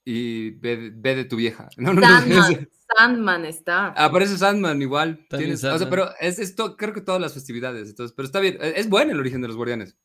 y 0.05 0.51
ve, 0.51 0.91
ve 0.93 1.15
de 1.15 1.25
tu 1.25 1.35
vieja. 1.35 1.67
No, 1.77 1.93
no, 1.93 2.01
no. 2.01 2.07
Sandman, 2.07 2.69
Sandman 2.97 3.45
está. 3.45 3.87
Aparece 3.87 4.37
Sandman 4.37 4.81
igual. 4.81 5.25
Tienes- 5.29 5.55
o 5.55 5.57
sea, 5.57 5.71
Sandman. 5.71 5.89
pero 5.89 6.09
es, 6.19 6.37
es 6.39 6.55
to- 6.55 6.77
creo 6.77 6.93
que 6.93 7.01
todas 7.01 7.19
las 7.19 7.33
festividades. 7.33 7.89
Entonces, 7.89 8.13
pero 8.15 8.25
está 8.27 8.39
bien. 8.39 8.57
Es 8.61 8.87
bueno 8.89 9.11
el 9.11 9.19
origen 9.19 9.41
de 9.41 9.47
los 9.47 9.57
guardianes. 9.57 9.97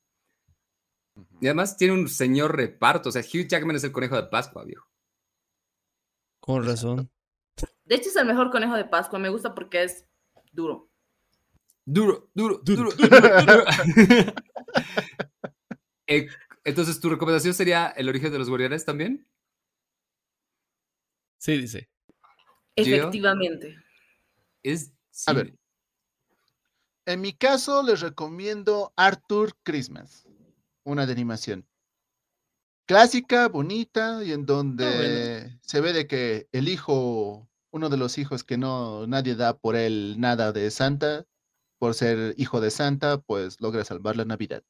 Y 1.41 1.47
además 1.47 1.77
tiene 1.77 1.93
un 1.95 2.09
señor 2.09 2.57
reparto. 2.57 3.11
O 3.11 3.13
sea, 3.13 3.23
Hugh 3.23 3.47
Jackman 3.47 3.77
es 3.77 3.85
el 3.85 3.93
conejo 3.93 4.17
de 4.17 4.25
Pascua, 4.29 4.65
viejo. 4.65 4.87
Con 6.41 6.65
razón. 6.65 7.11
De 7.85 7.95
hecho, 7.97 8.09
es 8.09 8.17
el 8.17 8.27
mejor 8.27 8.51
conejo 8.51 8.75
de 8.75 8.85
Pascua. 8.87 9.19
Me 9.19 9.29
gusta 9.29 9.55
porque 9.55 9.83
es 9.85 10.07
duro. 10.53 10.89
Duro, 11.85 12.31
duro, 12.35 12.61
Duro. 12.65 12.91
duro, 12.93 13.09
duro, 13.21 13.45
duro. 13.45 13.65
Eh, 16.07 16.29
Entonces, 16.65 17.01
¿tu 17.01 17.09
recomendación 17.09 17.55
sería 17.55 17.89
el 17.89 18.09
origen 18.09 18.33
de 18.33 18.39
los 18.39 18.49
guardianes 18.49 18.85
también? 18.85 19.27
Sí, 21.41 21.57
dice. 21.57 21.89
Efectivamente. 22.77 23.77
Es. 24.63 24.93
A 25.27 25.33
ver. 25.33 25.55
En 27.07 27.23
mi 27.23 27.33
caso, 27.33 27.83
les 27.83 28.01
recomiendo 28.01 28.93
Arthur 28.95 29.57
Christmas, 29.63 30.29
una 30.85 31.07
de 31.07 31.13
animación. 31.13 31.67
Clásica, 32.87 33.49
bonita, 33.49 34.23
y 34.23 34.33
en 34.33 34.45
donde 34.45 35.59
se 35.63 35.81
ve 35.81 35.95
de 35.95 36.07
que 36.07 36.49
el 36.53 36.69
hijo, 36.69 37.49
uno 37.71 37.89
de 37.89 37.97
los 37.97 38.19
hijos 38.19 38.45
que 38.45 38.59
no 38.59 39.07
nadie 39.07 39.35
da 39.35 39.57
por 39.57 39.77
él 39.77 40.17
nada 40.19 40.53
de 40.53 40.71
Santa, 40.71 41.25
por 41.79 41.95
ser 41.95 42.35
hijo 42.37 42.61
de 42.61 42.71
Santa, 42.71 43.19
pues 43.19 43.61
logra 43.61 43.85
salvar 43.85 44.17
la 44.17 44.27
Navidad. 44.27 44.63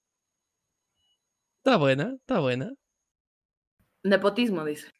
Está 1.58 1.76
buena, 1.78 2.14
está 2.14 2.38
buena. 2.38 2.72
Nepotismo, 4.04 4.64
dice. 4.64 4.99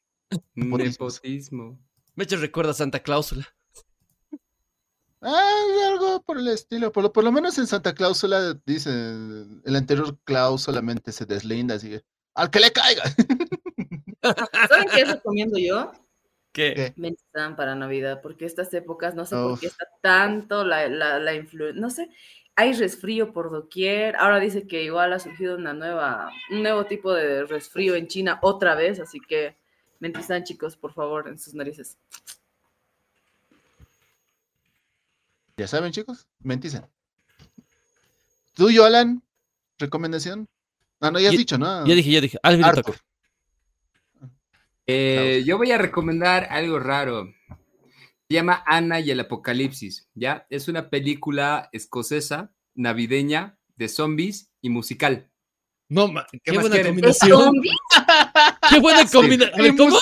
Nepotismo. 0.55 1.79
Me 2.15 2.25
hecho 2.25 2.37
recuerda 2.37 2.73
a 2.73 2.75
Santa 2.75 3.01
Cláusula. 3.01 3.49
Ah, 5.23 5.55
algo 5.89 6.23
por 6.23 6.39
el 6.39 6.49
estilo. 6.49 6.93
Por 6.93 7.03
lo, 7.03 7.13
por 7.13 7.25
lo 7.25 7.33
menos 7.33 7.59
en 7.59 7.67
Santa 7.67 7.95
Cláusula 7.95 8.59
dice, 8.65 8.91
el 8.91 9.77
anterior 9.77 10.19
Klaus 10.25 10.63
solamente 10.63 11.13
se 11.13 11.27
deslinda, 11.27 11.75
así 11.75 11.91
que, 11.91 12.03
al 12.35 12.51
que 12.51 12.61
le 12.61 12.73
caiga. 12.73 13.03
¿Saben 14.69 14.89
qué 14.95 15.05
recomiendo 15.05 15.59
yo? 15.59 15.93
¿Qué? 16.53 16.95
Mentizan 16.97 17.55
para 17.55 17.75
Navidad, 17.75 18.21
porque 18.23 18.45
estas 18.45 18.73
épocas 18.75 19.15
no 19.15 19.25
sé 19.25 19.37
por 19.37 19.61
qué 19.61 19.67
Uf. 19.67 19.73
está 19.73 19.87
tanto 20.01 20.65
la, 20.65 20.89
la, 20.89 21.21
la 21.21 21.35
influencia, 21.35 21.81
no 21.81 21.91
sé, 21.91 22.09
hay 22.57 22.73
resfrío 22.73 23.33
por 23.33 23.51
doquier, 23.51 24.17
ahora 24.17 24.41
dice 24.41 24.67
que 24.67 24.83
igual 24.83 25.13
ha 25.13 25.21
surgido 25.21 25.57
una 25.57 25.75
nueva, 25.75 26.31
un 26.51 26.63
nuevo 26.63 26.87
tipo 26.87 27.13
de 27.13 27.45
resfrío 27.45 27.95
en 27.95 28.09
China 28.09 28.41
otra 28.43 28.75
vez, 28.75 28.99
así 28.99 29.21
que 29.21 29.60
mentizan 30.01 30.43
chicos, 30.45 30.77
por 30.77 30.93
favor, 30.93 31.29
en 31.29 31.39
sus 31.39 31.55
narices. 31.55 31.97
Ya 35.57 35.67
saben, 35.69 35.93
chicos, 35.93 36.27
menticen. 36.41 36.87
¿Tú, 38.55 38.71
Yolan? 38.71 39.23
¿Recomendación? 39.79 40.49
Ah, 41.01 41.11
no, 41.11 41.19
ya 41.21 41.29
has 41.29 41.35
Ya- 41.35 41.39
dicho, 41.39 41.59
¿no? 41.59 41.87
Ya 41.87 41.95
dije, 41.95 42.11
ya 42.11 42.21
dije. 42.21 42.39
Arthur. 42.43 42.97
Eh, 44.87 45.43
yo 45.47 45.57
voy 45.57 45.71
a 45.71 45.79
recomendar 45.79 46.45
algo 46.51 46.79
raro. 46.79 47.33
Se 48.29 48.35
llama 48.35 48.63
Ana 48.67 49.01
y 49.01 49.11
el 49.11 49.21
Apocalipsis, 49.21 50.09
¿ya? 50.15 50.47
Es 50.51 50.69
una 50.69 50.89
película 50.91 51.69
escocesa, 51.73 52.53
navideña, 52.75 53.59
de 53.77 53.89
zombies 53.89 54.51
y 54.61 54.71
musical. 54.71 55.30
No, 55.91 56.07
ma- 56.07 56.25
qué, 56.45 56.53
buena 56.53 56.77
quieren? 56.77 56.87
¿Es 57.05 57.19
combinación. 57.19 57.43
zombie? 57.43 57.71
Qué 58.71 58.81
buena 58.81 59.05
combinación. 59.11 59.55
A 59.61 59.63
ver, 59.63 59.71
¡Qué 59.73 59.77
¿cómo? 59.77 59.97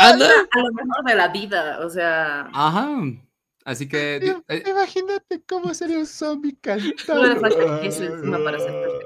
Ana. 0.00 0.28
A 0.50 0.58
lo 0.58 0.72
mejor 0.72 1.04
de 1.06 1.14
la 1.14 1.28
vida, 1.28 1.78
o 1.86 1.88
sea, 1.88 2.50
Ajá. 2.52 3.00
Así 3.64 3.88
que... 3.88 4.16
Eh, 4.48 4.62
Imagínate 4.68 5.42
cómo 5.46 5.72
sería 5.72 5.98
un 5.98 6.06
zombie 6.06 6.56
cantando. 6.60 7.40
Perfecto. 7.40 8.98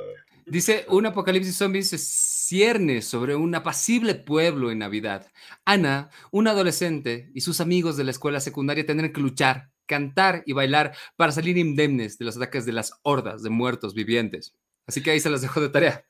Dice, 0.46 0.86
un 0.88 1.04
apocalipsis 1.04 1.56
zombie 1.56 1.82
se 1.82 1.98
cierne 1.98 3.02
sobre 3.02 3.36
un 3.36 3.54
apacible 3.54 4.14
pueblo 4.14 4.70
en 4.70 4.78
Navidad. 4.78 5.26
Ana, 5.66 6.08
una 6.32 6.52
adolescente, 6.52 7.30
y 7.34 7.42
sus 7.42 7.60
amigos 7.60 7.98
de 7.98 8.04
la 8.04 8.12
escuela 8.12 8.40
secundaria 8.40 8.86
tendrán 8.86 9.12
que 9.12 9.20
luchar, 9.20 9.68
cantar 9.84 10.42
y 10.46 10.54
bailar 10.54 10.96
para 11.16 11.32
salir 11.32 11.58
indemnes 11.58 12.16
de 12.16 12.24
los 12.24 12.36
ataques 12.38 12.64
de 12.64 12.72
las 12.72 12.92
hordas 13.02 13.42
de 13.42 13.50
muertos 13.50 13.92
vivientes. 13.92 14.54
Así 14.88 15.02
que 15.02 15.10
ahí 15.10 15.20
se 15.20 15.30
las 15.30 15.42
dejo 15.42 15.60
de 15.60 15.68
tarea. 15.68 16.04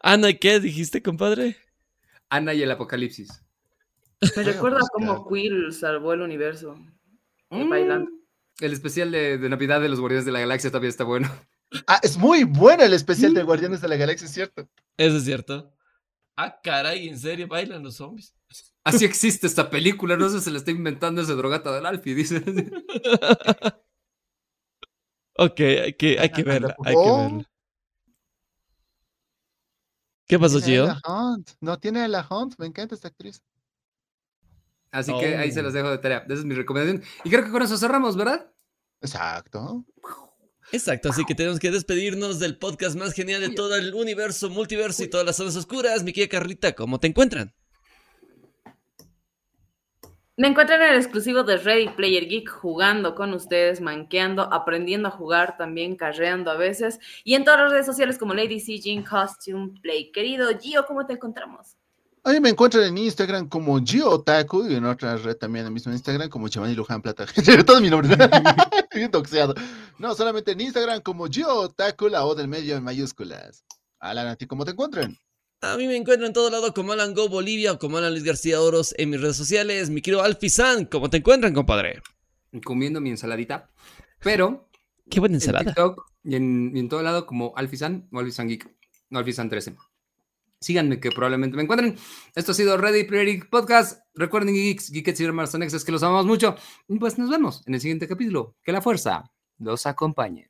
Ana, 0.00 0.32
¿qué 0.32 0.58
dijiste, 0.58 1.02
compadre? 1.02 1.56
Ana 2.30 2.54
y 2.54 2.62
el 2.62 2.70
apocalipsis. 2.70 3.42
Me 4.36 4.42
recuerda 4.42 4.80
cómo 4.92 5.28
Quill 5.28 5.72
salvó 5.72 6.14
el 6.14 6.22
universo. 6.22 6.74
Mm, 7.50 7.68
bailando. 7.68 8.10
El 8.60 8.72
especial 8.72 9.10
de, 9.10 9.36
de 9.36 9.48
Navidad 9.48 9.80
de 9.80 9.90
los 9.90 10.00
Guardianes 10.00 10.24
de 10.24 10.32
la 10.32 10.40
Galaxia 10.40 10.70
también 10.70 10.88
está 10.88 11.04
bueno. 11.04 11.30
Ah, 11.86 12.00
es 12.02 12.16
muy 12.16 12.44
bueno 12.44 12.82
el 12.84 12.94
especial 12.94 13.34
de 13.34 13.42
Guardianes 13.42 13.80
de 13.80 13.88
la 13.88 13.96
Galaxia, 13.96 14.26
es 14.26 14.32
cierto. 14.32 14.68
Eso 14.96 15.16
es 15.16 15.24
cierto. 15.24 15.72
Ah, 16.36 16.60
caray, 16.62 17.08
¿en 17.08 17.18
serio 17.18 17.46
bailan 17.46 17.82
los 17.82 17.96
zombies? 17.96 18.34
Así 18.84 19.04
existe 19.04 19.46
esta 19.46 19.70
película, 19.70 20.16
no 20.16 20.28
sé 20.28 20.38
si 20.38 20.44
se 20.44 20.50
la 20.50 20.58
está 20.58 20.70
inventando 20.70 21.22
ese 21.22 21.34
drogata 21.34 21.74
del 21.74 21.86
Alfie, 21.86 22.14
dice. 22.14 22.42
ok, 25.36 25.60
hay 25.60 25.92
que, 25.94 26.18
hay 26.18 26.30
que 26.30 26.40
Anda, 26.42 26.52
verla, 26.52 26.76
hay 26.84 26.94
que 26.94 27.10
verla. 27.10 27.50
¿Qué 30.34 30.38
pasó, 30.40 30.60
Gio? 30.60 30.84
Ella 30.86 31.00
Hunt. 31.08 31.50
No 31.60 31.78
tiene 31.78 32.00
a 32.00 32.08
la 32.08 32.26
Hunt, 32.28 32.54
me 32.58 32.66
encanta 32.66 32.96
esta 32.96 33.06
actriz. 33.06 33.40
Así 34.90 35.12
que 35.20 35.36
ahí 35.36 35.52
se 35.52 35.60
Oh. 35.60 35.62
las 35.62 35.72
dejo 35.74 35.90
de 35.90 35.98
tarea. 35.98 36.24
Esa 36.26 36.34
es 36.34 36.44
mi 36.44 36.56
recomendación. 36.56 37.04
Y 37.22 37.30
creo 37.30 37.44
que 37.44 37.52
con 37.52 37.62
eso 37.62 37.76
cerramos, 37.78 38.16
¿verdad? 38.16 38.50
Exacto. 39.00 39.84
Exacto, 40.72 41.10
así 41.10 41.24
que 41.24 41.36
tenemos 41.36 41.60
que 41.60 41.70
despedirnos 41.70 42.40
del 42.40 42.58
podcast 42.58 42.96
más 42.96 43.12
genial 43.12 43.42
de 43.42 43.50
todo 43.50 43.76
el 43.76 43.94
universo, 43.94 44.50
multiverso 44.50 45.04
y 45.04 45.08
todas 45.08 45.24
las 45.24 45.36
zonas 45.36 45.54
oscuras. 45.54 46.02
Mi 46.02 46.12
querida 46.12 46.30
Carlita, 46.30 46.72
¿cómo 46.74 46.98
te 46.98 47.06
encuentran? 47.06 47.54
Me 50.36 50.48
encuentran 50.48 50.82
en 50.82 50.90
el 50.90 50.96
exclusivo 50.96 51.44
de 51.44 51.58
Ready 51.58 51.90
Player 51.90 52.26
Geek 52.26 52.50
jugando 52.50 53.14
con 53.14 53.32
ustedes, 53.34 53.80
manqueando, 53.80 54.52
aprendiendo 54.52 55.06
a 55.06 55.12
jugar 55.12 55.56
también, 55.56 55.94
carreando 55.94 56.50
a 56.50 56.56
veces. 56.56 56.98
Y 57.22 57.34
en 57.34 57.44
todas 57.44 57.60
las 57.60 57.70
redes 57.70 57.86
sociales 57.86 58.18
como 58.18 58.34
Lady 58.34 58.58
C, 58.58 59.04
Costume 59.08 59.78
Play. 59.80 60.10
Querido 60.10 60.48
Gio, 60.58 60.84
¿cómo 60.86 61.06
te 61.06 61.12
encontramos? 61.12 61.76
A 62.24 62.32
mí 62.32 62.40
me 62.40 62.48
encuentran 62.48 62.82
en 62.82 62.98
Instagram 62.98 63.48
como 63.48 63.78
Gio 63.78 64.10
Otaku 64.10 64.66
y 64.66 64.74
en 64.74 64.86
otra 64.86 65.16
red 65.18 65.36
también 65.36 65.66
en 65.66 65.68
el 65.68 65.74
mismo 65.74 65.92
Instagram 65.92 66.28
como 66.28 66.48
Giovanni 66.48 66.74
Luján 66.74 67.00
Plata. 67.00 67.26
Todo 67.64 67.80
mi 67.80 67.88
nombre. 67.88 68.16
Bien 68.92 69.12
toxeado. 69.12 69.54
No, 69.98 70.16
solamente 70.16 70.50
en 70.50 70.62
Instagram 70.62 71.00
como 71.02 71.28
Gio 71.28 71.54
Otaku, 71.54 72.08
la 72.08 72.24
O 72.24 72.34
del 72.34 72.48
medio 72.48 72.76
en 72.76 72.82
mayúsculas. 72.82 73.64
Alan, 74.00 74.26
¿a 74.26 74.34
ti 74.34 74.48
cómo 74.48 74.64
te 74.64 74.72
encuentran? 74.72 75.16
A 75.64 75.76
mí 75.78 75.86
me 75.86 75.96
encuentro 75.96 76.26
en 76.26 76.34
todo 76.34 76.50
lado 76.50 76.74
como 76.74 76.92
Alan 76.92 77.14
Go 77.14 77.28
Bolivia 77.28 77.72
o 77.72 77.78
como 77.78 77.96
Alan 77.96 78.12
Luis 78.12 78.22
García 78.22 78.60
Oros 78.60 78.94
en 78.98 79.08
mis 79.08 79.20
redes 79.20 79.36
sociales. 79.36 79.88
Mi 79.88 80.02
querido 80.02 80.22
Alfizan, 80.22 80.84
¿cómo 80.84 81.08
te 81.08 81.16
encuentran, 81.16 81.54
compadre? 81.54 82.02
Comiendo 82.64 83.00
mi 83.00 83.10
ensaladita. 83.10 83.70
Pero. 84.22 84.68
Qué 85.10 85.20
buena 85.20 85.36
ensalada. 85.36 85.62
En 85.62 85.66
TikTok 85.68 86.06
y 86.22 86.36
en, 86.36 86.88
todo 86.88 87.02
lado 87.02 87.24
como 87.26 87.54
Alfizan 87.56 88.08
o 88.12 88.18
Alfizan 88.18 88.48
Geek. 88.48 88.70
No, 89.08 89.20
Alfizan 89.20 89.48
13. 89.48 89.74
Síganme 90.60 91.00
que 91.00 91.10
probablemente 91.10 91.56
me 91.56 91.62
encuentren. 91.62 91.96
Esto 92.34 92.52
ha 92.52 92.54
sido 92.54 92.76
Ready 92.76 93.04
Player 93.04 93.48
Podcast. 93.48 94.02
Recuerden, 94.14 94.54
Geeks, 94.54 94.90
Geekets 94.90 95.20
y 95.20 95.24
es 95.24 95.84
que 95.84 95.92
los 95.92 96.02
amamos 96.02 96.26
mucho. 96.26 96.56
Y 96.88 96.98
pues 96.98 97.18
nos 97.18 97.30
vemos 97.30 97.62
en 97.66 97.74
el 97.74 97.80
siguiente 97.80 98.06
capítulo. 98.06 98.56
Que 98.62 98.72
la 98.72 98.82
fuerza 98.82 99.30
los 99.58 99.86
acompañe. 99.86 100.48